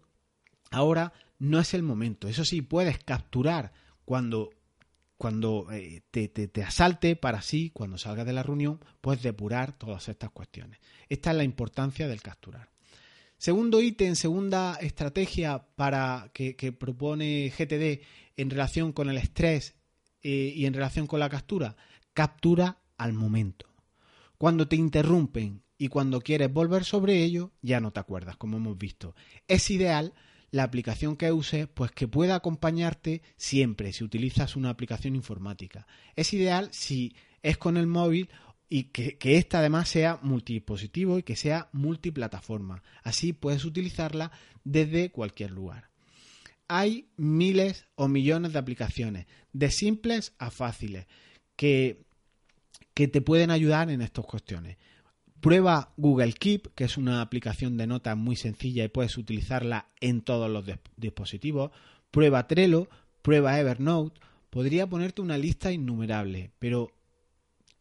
ahora 0.71 1.12
no 1.38 1.60
es 1.60 1.73
el 1.73 1.84
momento. 1.84 2.29
Eso 2.29 2.45
sí, 2.45 2.62
puedes 2.62 3.03
capturar 3.03 3.73
cuando, 4.05 4.51
cuando 5.17 5.67
eh, 5.71 6.01
te, 6.11 6.27
te, 6.27 6.63
asalte 6.63 7.15
para 7.15 7.39
así, 7.39 7.69
cuando 7.71 7.97
salgas 7.97 8.25
de 8.25 8.33
la 8.33 8.43
reunión, 8.43 8.79
puedes 9.01 9.23
depurar 9.23 9.77
todas 9.77 10.09
estas 10.09 10.31
cuestiones. 10.31 10.79
Esta 11.09 11.31
es 11.31 11.37
la 11.37 11.43
importancia 11.43 12.07
del 12.07 12.21
capturar. 12.21 12.69
Segundo 13.37 13.81
ítem, 13.81 14.15
segunda 14.15 14.77
estrategia 14.79 15.65
para 15.75 16.31
que, 16.33 16.53
propone 16.71 17.51
GTD 17.51 18.01
en 18.37 18.49
relación 18.49 18.93
con 18.93 19.09
el 19.09 19.17
estrés 19.17 19.75
eh, 20.21 20.53
y 20.55 20.65
en 20.65 20.73
relación 20.73 21.07
con 21.07 21.19
la 21.19 21.29
captura, 21.29 21.75
captura 22.13 22.77
al 22.97 23.11
momento. 23.11 23.67
Cuando 24.37 24.67
te 24.67 24.77
interrumpen 24.77 25.61
y 25.77 25.89
cuando 25.89 26.21
quieres 26.21 26.53
volver 26.53 26.85
sobre 26.85 27.21
ello, 27.21 27.51
ya 27.61 27.81
no 27.81 27.91
te 27.91 27.99
acuerdas, 27.99 28.37
como 28.37 28.57
hemos 28.57 28.77
visto. 28.77 29.13
Es 29.49 29.69
ideal 29.69 30.13
la 30.53 30.61
aplicación 30.61 31.17
que 31.17 31.31
uses, 31.31 31.67
pues 31.67 31.89
que 31.89 32.07
pueda 32.07 32.35
acompañarte 32.35 33.23
siempre 33.37 33.91
si 33.91 34.03
utilizas 34.03 34.55
una 34.55 34.69
aplicación 34.69 35.15
informática. 35.15 35.87
Es 36.15 36.31
ideal 36.31 36.69
si 36.71 37.15
es 37.41 37.57
con 37.57 37.75
el 37.75 37.87
móvil 37.87 38.29
y 38.69 38.83
que, 38.83 39.17
que 39.17 39.37
esta 39.37 39.57
además 39.57 39.89
sea 39.89 40.19
multidispositivo 40.21 41.17
y 41.17 41.23
que 41.23 41.35
sea 41.35 41.69
multiplataforma. 41.71 42.83
Así 43.01 43.33
puedes 43.33 43.65
utilizarla 43.65 44.31
desde 44.63 45.09
cualquier 45.09 45.49
lugar. 45.49 45.89
Hay 46.67 47.07
miles 47.17 47.87
o 47.95 48.07
millones 48.07 48.53
de 48.53 48.59
aplicaciones, 48.59 49.25
de 49.53 49.71
simples 49.71 50.35
a 50.37 50.51
fáciles, 50.51 51.07
que, 51.55 52.05
que 52.93 53.07
te 53.07 53.21
pueden 53.21 53.49
ayudar 53.49 53.89
en 53.89 54.03
estas 54.03 54.25
cuestiones. 54.25 54.77
Prueba 55.43 55.91
Google 55.97 56.32
Keep, 56.32 56.73
que 56.73 56.86
es 56.86 56.95
una 56.95 57.19
aplicación 57.19 57.75
de 57.75 57.86
notas 57.86 58.15
muy 58.15 58.38
sencilla 58.38 58.86
y 58.86 58.88
puedes 58.88 59.17
utilizarla 59.17 59.89
en 59.99 60.21
todos 60.21 60.49
los 60.49 60.63
dispositivos. 60.95 61.71
Prueba 62.12 62.47
Trello, 62.47 62.88
prueba 63.21 63.60
Evernote. 63.60 64.21
Podría 64.49 64.88
ponerte 64.88 65.21
una 65.21 65.38
lista 65.38 65.73
innumerable, 65.73 66.51
pero 66.60 66.93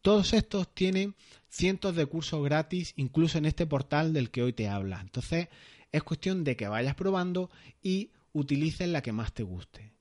todos 0.01 0.33
estos 0.33 0.75
tienen 0.75 1.15
cientos 1.47 1.95
de 1.95 2.05
cursos 2.05 2.43
gratis, 2.43 2.91
incluso 2.97 3.37
en 3.37 3.45
este 3.45 3.65
portal 3.65 4.11
del 4.11 4.29
que 4.29 4.43
hoy 4.43 4.51
te 4.51 4.67
habla. 4.67 4.99
Entonces, 4.99 5.47
es 5.93 6.03
cuestión 6.03 6.43
de 6.43 6.57
que 6.57 6.67
vayas 6.67 6.95
probando 6.95 7.49
y 7.81 8.11
utilices 8.33 8.89
la 8.89 9.01
que 9.01 9.13
más 9.13 9.31
te 9.31 9.43
guste. 9.43 9.93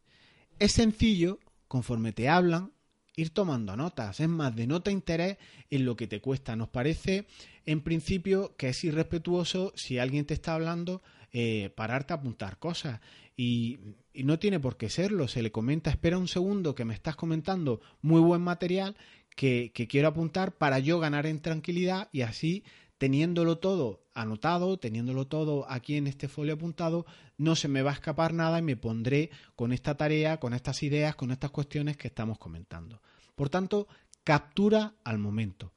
Es 0.59 0.73
sencillo, 0.73 1.39
conforme 1.69 2.11
te 2.11 2.29
hablan, 2.29 2.73
ir 3.17 3.31
tomando 3.31 3.77
notas. 3.77 4.21
Es 4.21 4.29
más, 4.29 4.55
de 4.55 4.67
nota 4.67 4.91
interés 4.91 5.39
en 5.71 5.85
lo 5.85 5.97
que 5.97 6.07
te 6.07 6.21
cuesta. 6.21 6.57
Nos 6.57 6.69
parece, 6.69 7.27
en 7.67 7.83
principio, 7.83 8.55
que 8.57 8.69
es 8.69 8.85
irrespetuoso 8.85 9.73
si 9.77 9.99
alguien 9.99 10.25
te 10.25 10.35
está 10.35 10.55
hablando, 10.55 11.03
eh, 11.33 11.71
pararte 11.75 12.13
a 12.13 12.17
apuntar 12.17 12.59
cosas. 12.59 13.01
Y, 13.37 13.79
no 14.15 14.39
tiene 14.39 14.61
por 14.61 14.77
qué 14.77 14.91
serlo. 14.91 15.27
Se 15.27 15.43
le 15.43 15.51
comenta, 15.51 15.91
espera 15.91 16.19
un 16.19 16.29
segundo 16.29 16.75
que 16.75 16.85
me 16.85 16.95
estás 16.95 17.17
comentando 17.17 17.81
muy 18.03 18.21
buen 18.21 18.43
material 18.43 18.95
que, 19.35 19.73
que 19.75 19.89
quiero 19.89 20.09
apuntar 20.09 20.53
para 20.59 20.79
yo 20.79 21.01
ganar 21.01 21.25
en 21.25 21.41
tranquilidad 21.41 22.11
y 22.13 22.21
así 22.21 22.63
teniéndolo 23.03 23.59
todo 23.59 24.07
anotado, 24.15 24.79
teniéndolo 24.79 25.27
todo 25.27 25.69
aquí 25.69 25.97
en 25.97 26.07
este 26.07 26.29
folio 26.29 26.55
apuntado, 26.55 27.05
no 27.37 27.57
se 27.57 27.67
me 27.67 27.83
va 27.83 27.91
a 27.91 27.95
escapar 27.95 28.33
nada 28.33 28.61
y 28.61 28.63
me 28.63 28.77
pondré 28.77 29.31
con 29.57 29.73
esta 29.73 29.97
tarea, 29.97 30.39
con 30.39 30.55
estas 30.55 30.85
ideas, 30.85 31.17
con 31.17 31.33
estas 31.33 31.51
cuestiones 31.51 31.97
que 31.97 32.07
estamos 32.07 32.39
comentando. 32.39 33.03
Por 33.35 33.49
tanto, 33.49 33.89
captura 34.23 34.95
al 35.03 35.19
momento. 35.19 35.73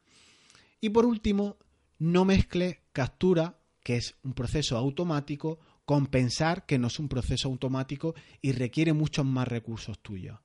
Y 0.80 0.90
por 0.92 1.08
último, 1.08 1.58
no 1.98 2.26
mezcle 2.26 2.84
captura, 2.94 3.58
que 3.82 3.96
es 3.96 4.14
un 4.22 4.34
proceso 4.34 4.78
automático, 4.78 5.58
con 5.84 6.06
pensar 6.06 6.68
que 6.68 6.78
no 6.78 6.90
es 6.90 7.00
un 7.00 7.10
proceso 7.10 7.48
automático 7.48 8.14
y 8.40 8.52
requiere 8.52 8.94
muchos 8.94 9.26
más 9.26 9.48
recursos 9.48 9.98
tuyos. 9.98 10.38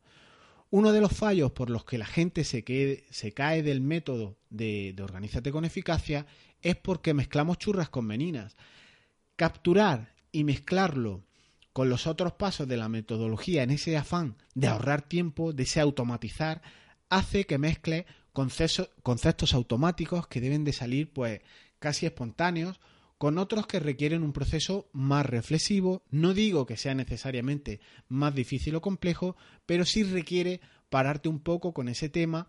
Uno 0.72 0.92
de 0.92 1.00
los 1.00 1.12
fallos 1.12 1.50
por 1.50 1.68
los 1.68 1.84
que 1.84 1.98
la 1.98 2.06
gente 2.06 2.44
se, 2.44 2.62
cae 2.62 3.62
del 3.64 3.80
método 3.80 4.38
de, 4.50 4.92
de 4.94 5.02
Organízate 5.02 5.50
con 5.50 5.64
Eficacia 5.64 6.26
es 6.62 6.76
porque 6.76 7.14
mezclamos 7.14 7.58
churras 7.58 7.88
con 7.88 8.06
meninas. 8.06 8.56
Capturar 9.36 10.14
y 10.32 10.44
mezclarlo 10.44 11.24
con 11.72 11.88
los 11.88 12.06
otros 12.06 12.32
pasos 12.32 12.66
de 12.68 12.76
la 12.76 12.88
metodología 12.88 13.62
en 13.62 13.70
ese 13.70 13.96
afán 13.96 14.36
de 14.54 14.66
ahorrar 14.66 15.02
tiempo, 15.02 15.52
de 15.52 15.62
ese 15.62 15.80
automatizar, 15.80 16.62
hace 17.08 17.44
que 17.44 17.58
mezcle 17.58 18.06
conceptos, 18.32 19.54
automáticos 19.54 20.26
que 20.26 20.40
deben 20.40 20.64
de 20.64 20.72
salir 20.72 21.12
pues 21.12 21.40
casi 21.78 22.06
espontáneos 22.06 22.80
con 23.18 23.38
otros 23.38 23.66
que 23.66 23.80
requieren 23.80 24.22
un 24.22 24.32
proceso 24.32 24.88
más 24.92 25.26
reflexivo. 25.26 26.02
No 26.10 26.32
digo 26.32 26.66
que 26.66 26.76
sea 26.76 26.94
necesariamente 26.94 27.80
más 28.08 28.34
difícil 28.34 28.74
o 28.76 28.80
complejo, 28.80 29.36
pero 29.66 29.84
sí 29.84 30.02
requiere 30.02 30.60
pararte 30.88 31.28
un 31.28 31.40
poco 31.40 31.72
con 31.72 31.88
ese 31.88 32.08
tema 32.08 32.48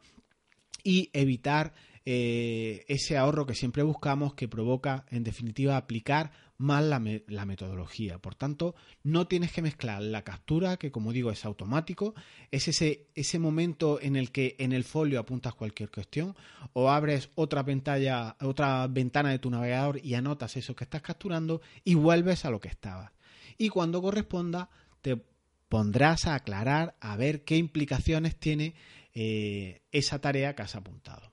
y 0.83 1.09
evitar 1.13 1.73
eh, 2.05 2.83
ese 2.87 3.17
ahorro 3.17 3.45
que 3.45 3.53
siempre 3.53 3.83
buscamos 3.83 4.33
que 4.33 4.47
provoca, 4.47 5.05
en 5.09 5.23
definitiva, 5.23 5.77
aplicar 5.77 6.31
más 6.61 6.83
la, 6.83 6.99
metodología. 6.99 8.19
Por 8.19 8.35
tanto, 8.35 8.75
no 9.03 9.27
tienes 9.27 9.51
que 9.51 9.61
mezclar 9.61 10.01
la 10.01 10.23
captura, 10.23 10.77
que 10.77 10.91
como 10.91 11.11
digo 11.11 11.31
es 11.31 11.43
automático, 11.43 12.13
es 12.51 12.67
ese, 12.67 13.07
ese 13.15 13.39
momento 13.39 13.99
en 13.99 14.15
el 14.15 14.31
que 14.31 14.55
en 14.59 14.71
el 14.71 14.83
folio 14.83 15.19
apuntas 15.19 15.55
cualquier 15.55 15.89
cuestión 15.89 16.35
o 16.73 16.89
abres 16.89 17.29
otra 17.35 17.65
pantalla, 17.65 18.37
otra 18.41 18.87
ventana 18.87 19.31
de 19.31 19.39
tu 19.39 19.49
navegador 19.49 19.99
y 20.03 20.13
anotas 20.13 20.55
eso 20.55 20.75
que 20.75 20.83
estás 20.83 21.01
capturando 21.01 21.61
y 21.83 21.95
vuelves 21.95 22.45
a 22.45 22.51
lo 22.51 22.59
que 22.59 22.69
estabas. 22.69 23.11
Y 23.57 23.69
cuando 23.69 24.01
corresponda, 24.01 24.69
te 25.01 25.19
pondrás 25.67 26.27
a 26.27 26.35
aclarar, 26.35 26.95
a 26.99 27.15
ver 27.15 27.43
qué 27.43 27.57
implicaciones 27.57 28.35
tiene 28.35 28.75
eh, 29.13 29.81
esa 29.91 30.19
tarea 30.19 30.55
que 30.55 30.61
has 30.61 30.75
apuntado. 30.75 31.31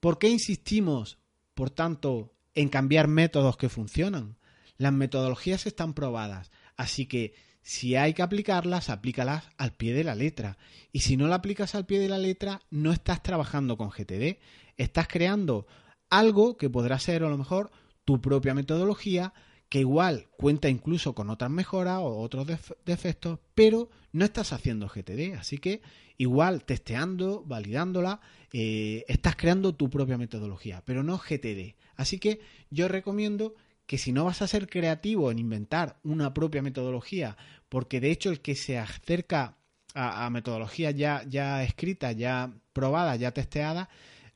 ¿Por 0.00 0.18
qué 0.18 0.28
insistimos, 0.28 1.18
por 1.54 1.70
tanto, 1.70 2.34
en 2.54 2.68
cambiar 2.68 3.06
métodos 3.06 3.56
que 3.56 3.68
funcionan? 3.68 4.36
Las 4.78 4.92
metodologías 4.94 5.66
están 5.66 5.92
probadas, 5.92 6.50
así 6.76 7.06
que 7.06 7.34
si 7.62 7.96
hay 7.96 8.14
que 8.14 8.22
aplicarlas, 8.22 8.88
aplícalas 8.88 9.44
al 9.58 9.72
pie 9.72 9.92
de 9.92 10.04
la 10.04 10.14
letra. 10.14 10.56
Y 10.92 11.00
si 11.00 11.18
no 11.18 11.28
la 11.28 11.36
aplicas 11.36 11.74
al 11.74 11.84
pie 11.84 11.98
de 11.98 12.08
la 12.08 12.16
letra, 12.16 12.62
no 12.70 12.92
estás 12.92 13.22
trabajando 13.22 13.76
con 13.76 13.90
GTD, 13.90 14.38
estás 14.78 15.06
creando 15.06 15.66
algo 16.08 16.56
que 16.56 16.70
podrá 16.70 16.98
ser 16.98 17.22
a 17.22 17.28
lo 17.28 17.36
mejor 17.36 17.70
tu 18.06 18.20
propia 18.20 18.54
metodología, 18.54 19.34
que 19.70 19.78
igual 19.78 20.26
cuenta 20.36 20.68
incluso 20.68 21.14
con 21.14 21.30
otras 21.30 21.50
mejoras 21.50 22.00
o 22.00 22.18
otros 22.18 22.46
defectos, 22.84 23.38
pero 23.54 23.88
no 24.12 24.24
estás 24.24 24.52
haciendo 24.52 24.88
GTD, 24.88 25.36
así 25.38 25.58
que 25.58 25.80
igual 26.18 26.64
testeando, 26.64 27.44
validándola, 27.44 28.20
eh, 28.52 29.04
estás 29.06 29.36
creando 29.36 29.74
tu 29.76 29.88
propia 29.88 30.18
metodología, 30.18 30.82
pero 30.84 31.04
no 31.04 31.18
GTD. 31.18 31.76
Así 31.94 32.18
que 32.18 32.40
yo 32.70 32.88
recomiendo 32.88 33.54
que 33.86 33.96
si 33.96 34.12
no 34.12 34.24
vas 34.24 34.42
a 34.42 34.48
ser 34.48 34.68
creativo 34.68 35.30
en 35.30 35.38
inventar 35.38 36.00
una 36.02 36.34
propia 36.34 36.62
metodología, 36.62 37.36
porque 37.68 38.00
de 38.00 38.10
hecho 38.10 38.30
el 38.30 38.40
que 38.40 38.56
se 38.56 38.76
acerca 38.76 39.56
a, 39.94 40.28
metodologías 40.30 40.96
ya, 40.96 41.22
ya 41.28 41.62
escritas, 41.62 42.16
ya 42.16 42.52
probadas, 42.72 43.20
ya 43.20 43.30
testeadas, 43.30 43.88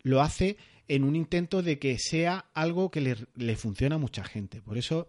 lo 0.02 0.22
hace 0.22 0.56
en 0.88 1.04
un 1.04 1.16
intento 1.16 1.62
de 1.62 1.78
que 1.78 1.98
sea 1.98 2.46
algo 2.54 2.90
que 2.90 3.00
le, 3.00 3.16
le 3.36 3.56
funcione 3.56 3.94
a 3.94 3.98
mucha 3.98 4.24
gente. 4.24 4.60
Por 4.60 4.78
eso 4.78 5.08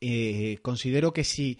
eh, 0.00 0.58
considero 0.62 1.12
que 1.12 1.24
si 1.24 1.58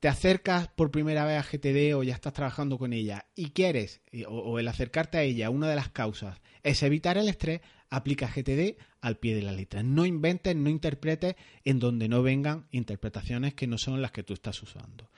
te 0.00 0.08
acercas 0.08 0.68
por 0.68 0.90
primera 0.90 1.24
vez 1.24 1.38
a 1.38 1.42
GTD 1.42 1.94
o 1.96 2.02
ya 2.02 2.14
estás 2.14 2.34
trabajando 2.34 2.78
con 2.78 2.92
ella 2.92 3.26
y 3.34 3.50
quieres, 3.50 4.02
eh, 4.12 4.24
o, 4.28 4.58
el 4.58 4.68
acercarte 4.68 5.18
a 5.18 5.22
ella, 5.22 5.50
una 5.50 5.68
de 5.68 5.76
las 5.76 5.88
causas 5.88 6.40
es 6.62 6.82
evitar 6.82 7.18
el 7.18 7.28
estrés, 7.28 7.62
aplica 7.90 8.28
GTD 8.28 8.76
al 9.00 9.16
pie 9.16 9.34
de 9.34 9.42
la 9.42 9.52
letra. 9.52 9.82
No 9.82 10.04
inventes, 10.04 10.54
no 10.54 10.68
interpretes 10.68 11.36
en 11.64 11.78
donde 11.78 12.08
no 12.08 12.22
vengan 12.22 12.66
interpretaciones 12.70 13.54
que 13.54 13.66
no 13.66 13.78
son 13.78 14.02
las 14.02 14.12
que 14.12 14.22
tú 14.22 14.34
estás 14.34 14.62
usando. 14.62 15.10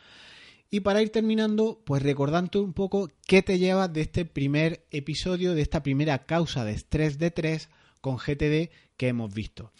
Y 0.71 0.81
para 0.81 1.03
ir 1.03 1.11
terminando, 1.11 1.83
pues 1.85 2.03
recordando 2.03 2.63
un 2.63 2.73
poco 2.73 3.11
qué 3.27 3.43
te 3.43 3.59
llevas 3.59 3.93
de 3.93 4.01
este 4.03 4.25
primer 4.25 4.87
episodio, 4.91 5.55
de 5.55 5.63
esta 5.63 5.83
primera 5.83 6.27
causa 6.27 6.65
de 6.65 6.73
estrés 6.73 7.19
de 7.19 7.31
3 7.31 7.69
con 8.01 8.17
GTD 8.17 8.71
que 8.97 9.09
hemos 9.09 9.33
visto. 9.33 9.73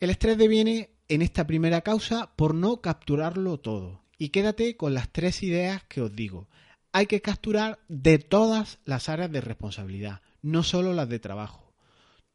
El 0.00 0.10
estrés 0.10 0.38
deviene 0.38 0.90
en 1.08 1.22
esta 1.22 1.46
primera 1.46 1.82
causa 1.82 2.34
por 2.36 2.54
no 2.54 2.80
capturarlo 2.80 3.60
todo. 3.60 4.02
Y 4.18 4.30
quédate 4.30 4.76
con 4.76 4.94
las 4.94 5.10
tres 5.10 5.42
ideas 5.42 5.84
que 5.84 6.00
os 6.00 6.14
digo. 6.14 6.48
Hay 6.92 7.06
que 7.06 7.20
capturar 7.20 7.80
de 7.88 8.18
todas 8.18 8.78
las 8.84 9.08
áreas 9.08 9.30
de 9.30 9.40
responsabilidad, 9.40 10.22
no 10.42 10.62
solo 10.62 10.92
las 10.92 11.08
de 11.08 11.18
trabajo. 11.18 11.72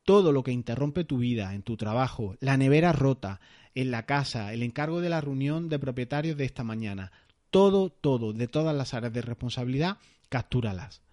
Todo 0.03 0.31
lo 0.31 0.43
que 0.43 0.51
interrumpe 0.51 1.03
tu 1.03 1.17
vida, 1.17 1.53
en 1.53 1.63
tu 1.63 1.75
trabajo, 1.77 2.35
la 2.39 2.57
nevera 2.57 2.93
rota, 2.93 3.41
en 3.77 3.91
la 3.91 4.07
casa, 4.07 4.53
el 4.53 4.63
encargo 4.63 5.01
de 5.01 5.09
la 5.09 5.21
reunión 5.21 5.69
de 5.69 5.77
propietarios 5.77 6.35
de 6.35 6.45
esta 6.45 6.63
mañana, 6.63 7.11
todo, 7.51 7.91
todo, 7.91 8.33
de 8.33 8.47
todas 8.47 8.75
las 8.75 8.95
áreas 8.95 9.13
de 9.13 9.21
responsabilidad, 9.21 9.99
captúralas. 10.29 11.03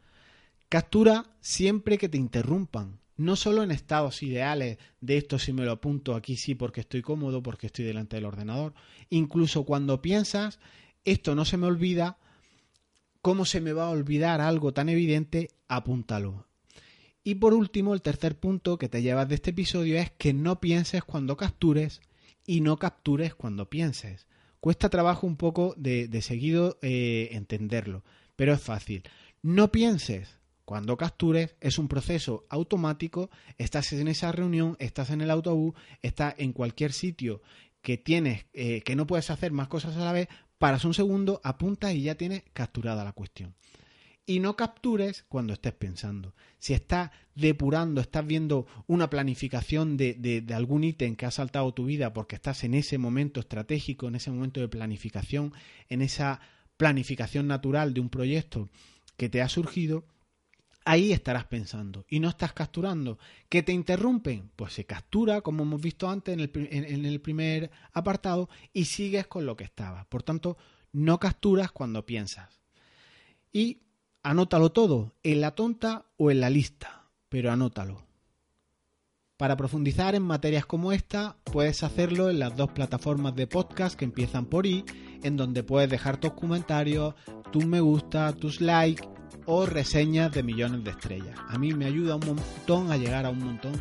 Captura 0.70 1.26
siempre 1.42 1.98
que 1.98 2.08
te 2.08 2.16
interrumpan, 2.16 3.00
no 3.18 3.36
solo 3.36 3.62
en 3.62 3.70
estados 3.70 4.22
ideales 4.22 4.78
de 5.02 5.18
esto 5.18 5.38
si 5.38 5.52
me 5.52 5.66
lo 5.66 5.72
apunto 5.72 6.14
aquí 6.14 6.38
sí 6.38 6.54
porque 6.54 6.80
estoy 6.80 7.02
cómodo, 7.02 7.42
porque 7.42 7.66
estoy 7.66 7.84
delante 7.84 8.16
del 8.16 8.24
ordenador, 8.24 8.72
incluso 9.10 9.64
cuando 9.64 10.00
piensas 10.00 10.58
esto 11.04 11.34
no 11.34 11.44
se 11.44 11.58
me 11.58 11.66
olvida, 11.66 12.16
¿cómo 13.20 13.44
se 13.44 13.60
me 13.60 13.74
va 13.74 13.88
a 13.88 13.90
olvidar 13.90 14.40
algo 14.40 14.72
tan 14.72 14.88
evidente? 14.88 15.50
Apúntalo. 15.68 16.46
Y 17.22 17.34
por 17.34 17.52
último, 17.52 17.92
el 17.92 18.00
tercer 18.00 18.38
punto 18.40 18.78
que 18.78 18.88
te 18.88 19.02
llevas 19.02 19.28
de 19.28 19.34
este 19.34 19.50
episodio 19.50 19.98
es 19.98 20.10
que 20.12 20.32
no 20.32 20.60
pienses 20.60 21.04
cuando 21.04 21.36
captures 21.36 22.00
y 22.46 22.60
no 22.60 22.78
captures 22.78 23.34
cuando 23.34 23.68
pienses. 23.68 24.26
Cuesta 24.60 24.88
trabajo 24.88 25.26
un 25.26 25.36
poco 25.36 25.74
de, 25.76 26.08
seguido 26.22 26.78
eh, 26.82 27.28
entenderlo, 27.32 28.04
pero 28.36 28.52
es 28.52 28.60
fácil. 28.60 29.02
No 29.42 29.70
pienses 29.70 30.38
cuando 30.64 30.96
captures 30.96 31.54
es 31.60 31.78
un 31.78 31.88
proceso 31.88 32.46
automático, 32.48 33.28
estás 33.58 33.92
en 33.92 34.08
esa 34.08 34.32
reunión, 34.32 34.76
estás 34.78 35.10
en 35.10 35.20
el 35.20 35.30
autobús, 35.30 35.74
estás 36.00 36.34
en 36.38 36.52
cualquier 36.52 36.92
sitio 36.92 37.42
que 37.82 37.98
tienes, 37.98 38.46
eh, 38.54 38.80
que 38.80 38.96
no 38.96 39.06
puedes 39.06 39.30
hacer 39.30 39.52
más 39.52 39.68
cosas 39.68 39.96
a 39.96 40.04
la 40.04 40.12
vez, 40.12 40.28
paras 40.56 40.86
un 40.86 40.94
segundo, 40.94 41.40
apuntas 41.44 41.92
y 41.92 42.02
ya 42.02 42.14
tienes 42.14 42.44
capturada 42.54 43.04
la 43.04 43.12
cuestión. 43.12 43.54
Y 44.26 44.40
no 44.40 44.56
captures 44.56 45.24
cuando 45.28 45.52
estés 45.52 45.74
pensando. 45.74 46.34
Si 46.58 46.72
estás 46.72 47.10
depurando, 47.34 48.00
estás 48.00 48.26
viendo 48.26 48.66
una 48.86 49.10
planificación 49.10 49.96
de, 49.96 50.14
de 50.14 50.54
algún 50.54 50.84
ítem 50.84 51.14
que 51.14 51.26
ha 51.26 51.30
saltado 51.30 51.74
tu 51.74 51.84
vida 51.84 52.12
porque 52.14 52.36
estás 52.36 52.64
en 52.64 52.74
ese 52.74 52.96
momento 52.96 53.40
estratégico, 53.40 54.08
en 54.08 54.14
ese 54.14 54.30
momento 54.30 54.60
de 54.60 54.68
planificación, 54.68 55.52
en 55.88 56.00
esa 56.00 56.40
planificación 56.76 57.46
natural 57.46 57.94
de 57.94 58.00
un 58.00 58.08
proyecto 58.08 58.70
que 59.16 59.28
te 59.28 59.42
ha 59.42 59.48
surgido, 59.48 60.06
ahí 60.84 61.12
estarás 61.12 61.46
pensando 61.46 62.04
y 62.08 62.20
no 62.20 62.28
estás 62.28 62.52
capturando. 62.52 63.18
¿Qué 63.48 63.62
te 63.62 63.72
interrumpen? 63.72 64.50
Pues 64.56 64.74
se 64.74 64.84
captura, 64.84 65.40
como 65.40 65.62
hemos 65.62 65.80
visto 65.80 66.08
antes 66.08 66.34
en 66.34 66.40
el, 67.06 67.20
primer 67.20 67.70
apartado, 67.92 68.48
y 68.72 68.84
sigues 68.86 69.26
con 69.26 69.46
lo 69.46 69.56
que 69.56 69.64
estaba. 69.64 70.04
Por 70.08 70.22
tanto, 70.22 70.56
no 70.92 71.18
capturas 71.18 71.72
cuando 71.72 72.04
piensas. 72.04 72.60
Y 73.52 73.82
anótalo 74.24 74.72
todo, 74.72 75.12
en 75.22 75.40
la 75.40 75.52
tonta 75.52 76.06
o 76.16 76.30
en 76.30 76.40
la 76.40 76.50
lista, 76.50 77.04
pero 77.28 77.52
anótalo. 77.52 78.02
Para 79.36 79.56
profundizar 79.56 80.14
en 80.14 80.22
materias 80.22 80.64
como 80.64 80.92
esta, 80.92 81.36
puedes 81.44 81.82
hacerlo 81.82 82.30
en 82.30 82.38
las 82.38 82.56
dos 82.56 82.70
plataformas 82.70 83.36
de 83.36 83.46
podcast 83.46 83.96
que 83.96 84.06
empiezan 84.06 84.46
por 84.46 84.66
i, 84.66 84.84
en 85.22 85.36
donde 85.36 85.62
puedes 85.62 85.90
dejar 85.90 86.16
tus 86.16 86.32
comentarios, 86.32 87.14
tus 87.52 87.66
me 87.66 87.80
gusta, 87.80 88.32
tus 88.32 88.60
likes 88.60 89.06
o 89.46 89.66
reseñas 89.66 90.32
de 90.32 90.42
millones 90.42 90.84
de 90.84 90.90
estrellas. 90.90 91.38
A 91.48 91.58
mí 91.58 91.72
me 91.72 91.86
ayuda 91.86 92.16
un 92.16 92.26
montón 92.26 92.90
a 92.90 92.96
llegar 92.96 93.26
a 93.26 93.30
un 93.30 93.44
montón 93.44 93.72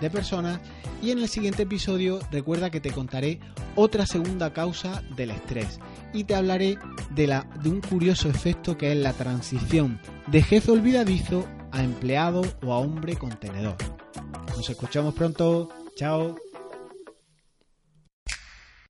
de 0.00 0.10
personas 0.10 0.60
y 1.02 1.10
en 1.10 1.18
el 1.18 1.28
siguiente 1.28 1.62
episodio 1.62 2.20
recuerda 2.30 2.70
que 2.70 2.80
te 2.80 2.92
contaré 2.92 3.40
otra 3.74 4.06
segunda 4.06 4.52
causa 4.52 5.02
del 5.16 5.30
estrés 5.30 5.80
y 6.12 6.24
te 6.24 6.34
hablaré 6.34 6.78
de, 7.10 7.26
la, 7.26 7.48
de 7.62 7.70
un 7.70 7.80
curioso 7.80 8.28
efecto 8.28 8.76
que 8.76 8.92
es 8.92 8.98
la 8.98 9.12
transición 9.12 10.00
de 10.28 10.42
jefe 10.42 10.70
olvidadizo 10.70 11.46
a 11.72 11.82
empleado 11.82 12.42
o 12.64 12.72
a 12.72 12.78
hombre 12.78 13.16
contenedor. 13.16 13.76
Nos 14.56 14.68
escuchamos 14.70 15.14
pronto. 15.14 15.68
Chao. 15.96 16.36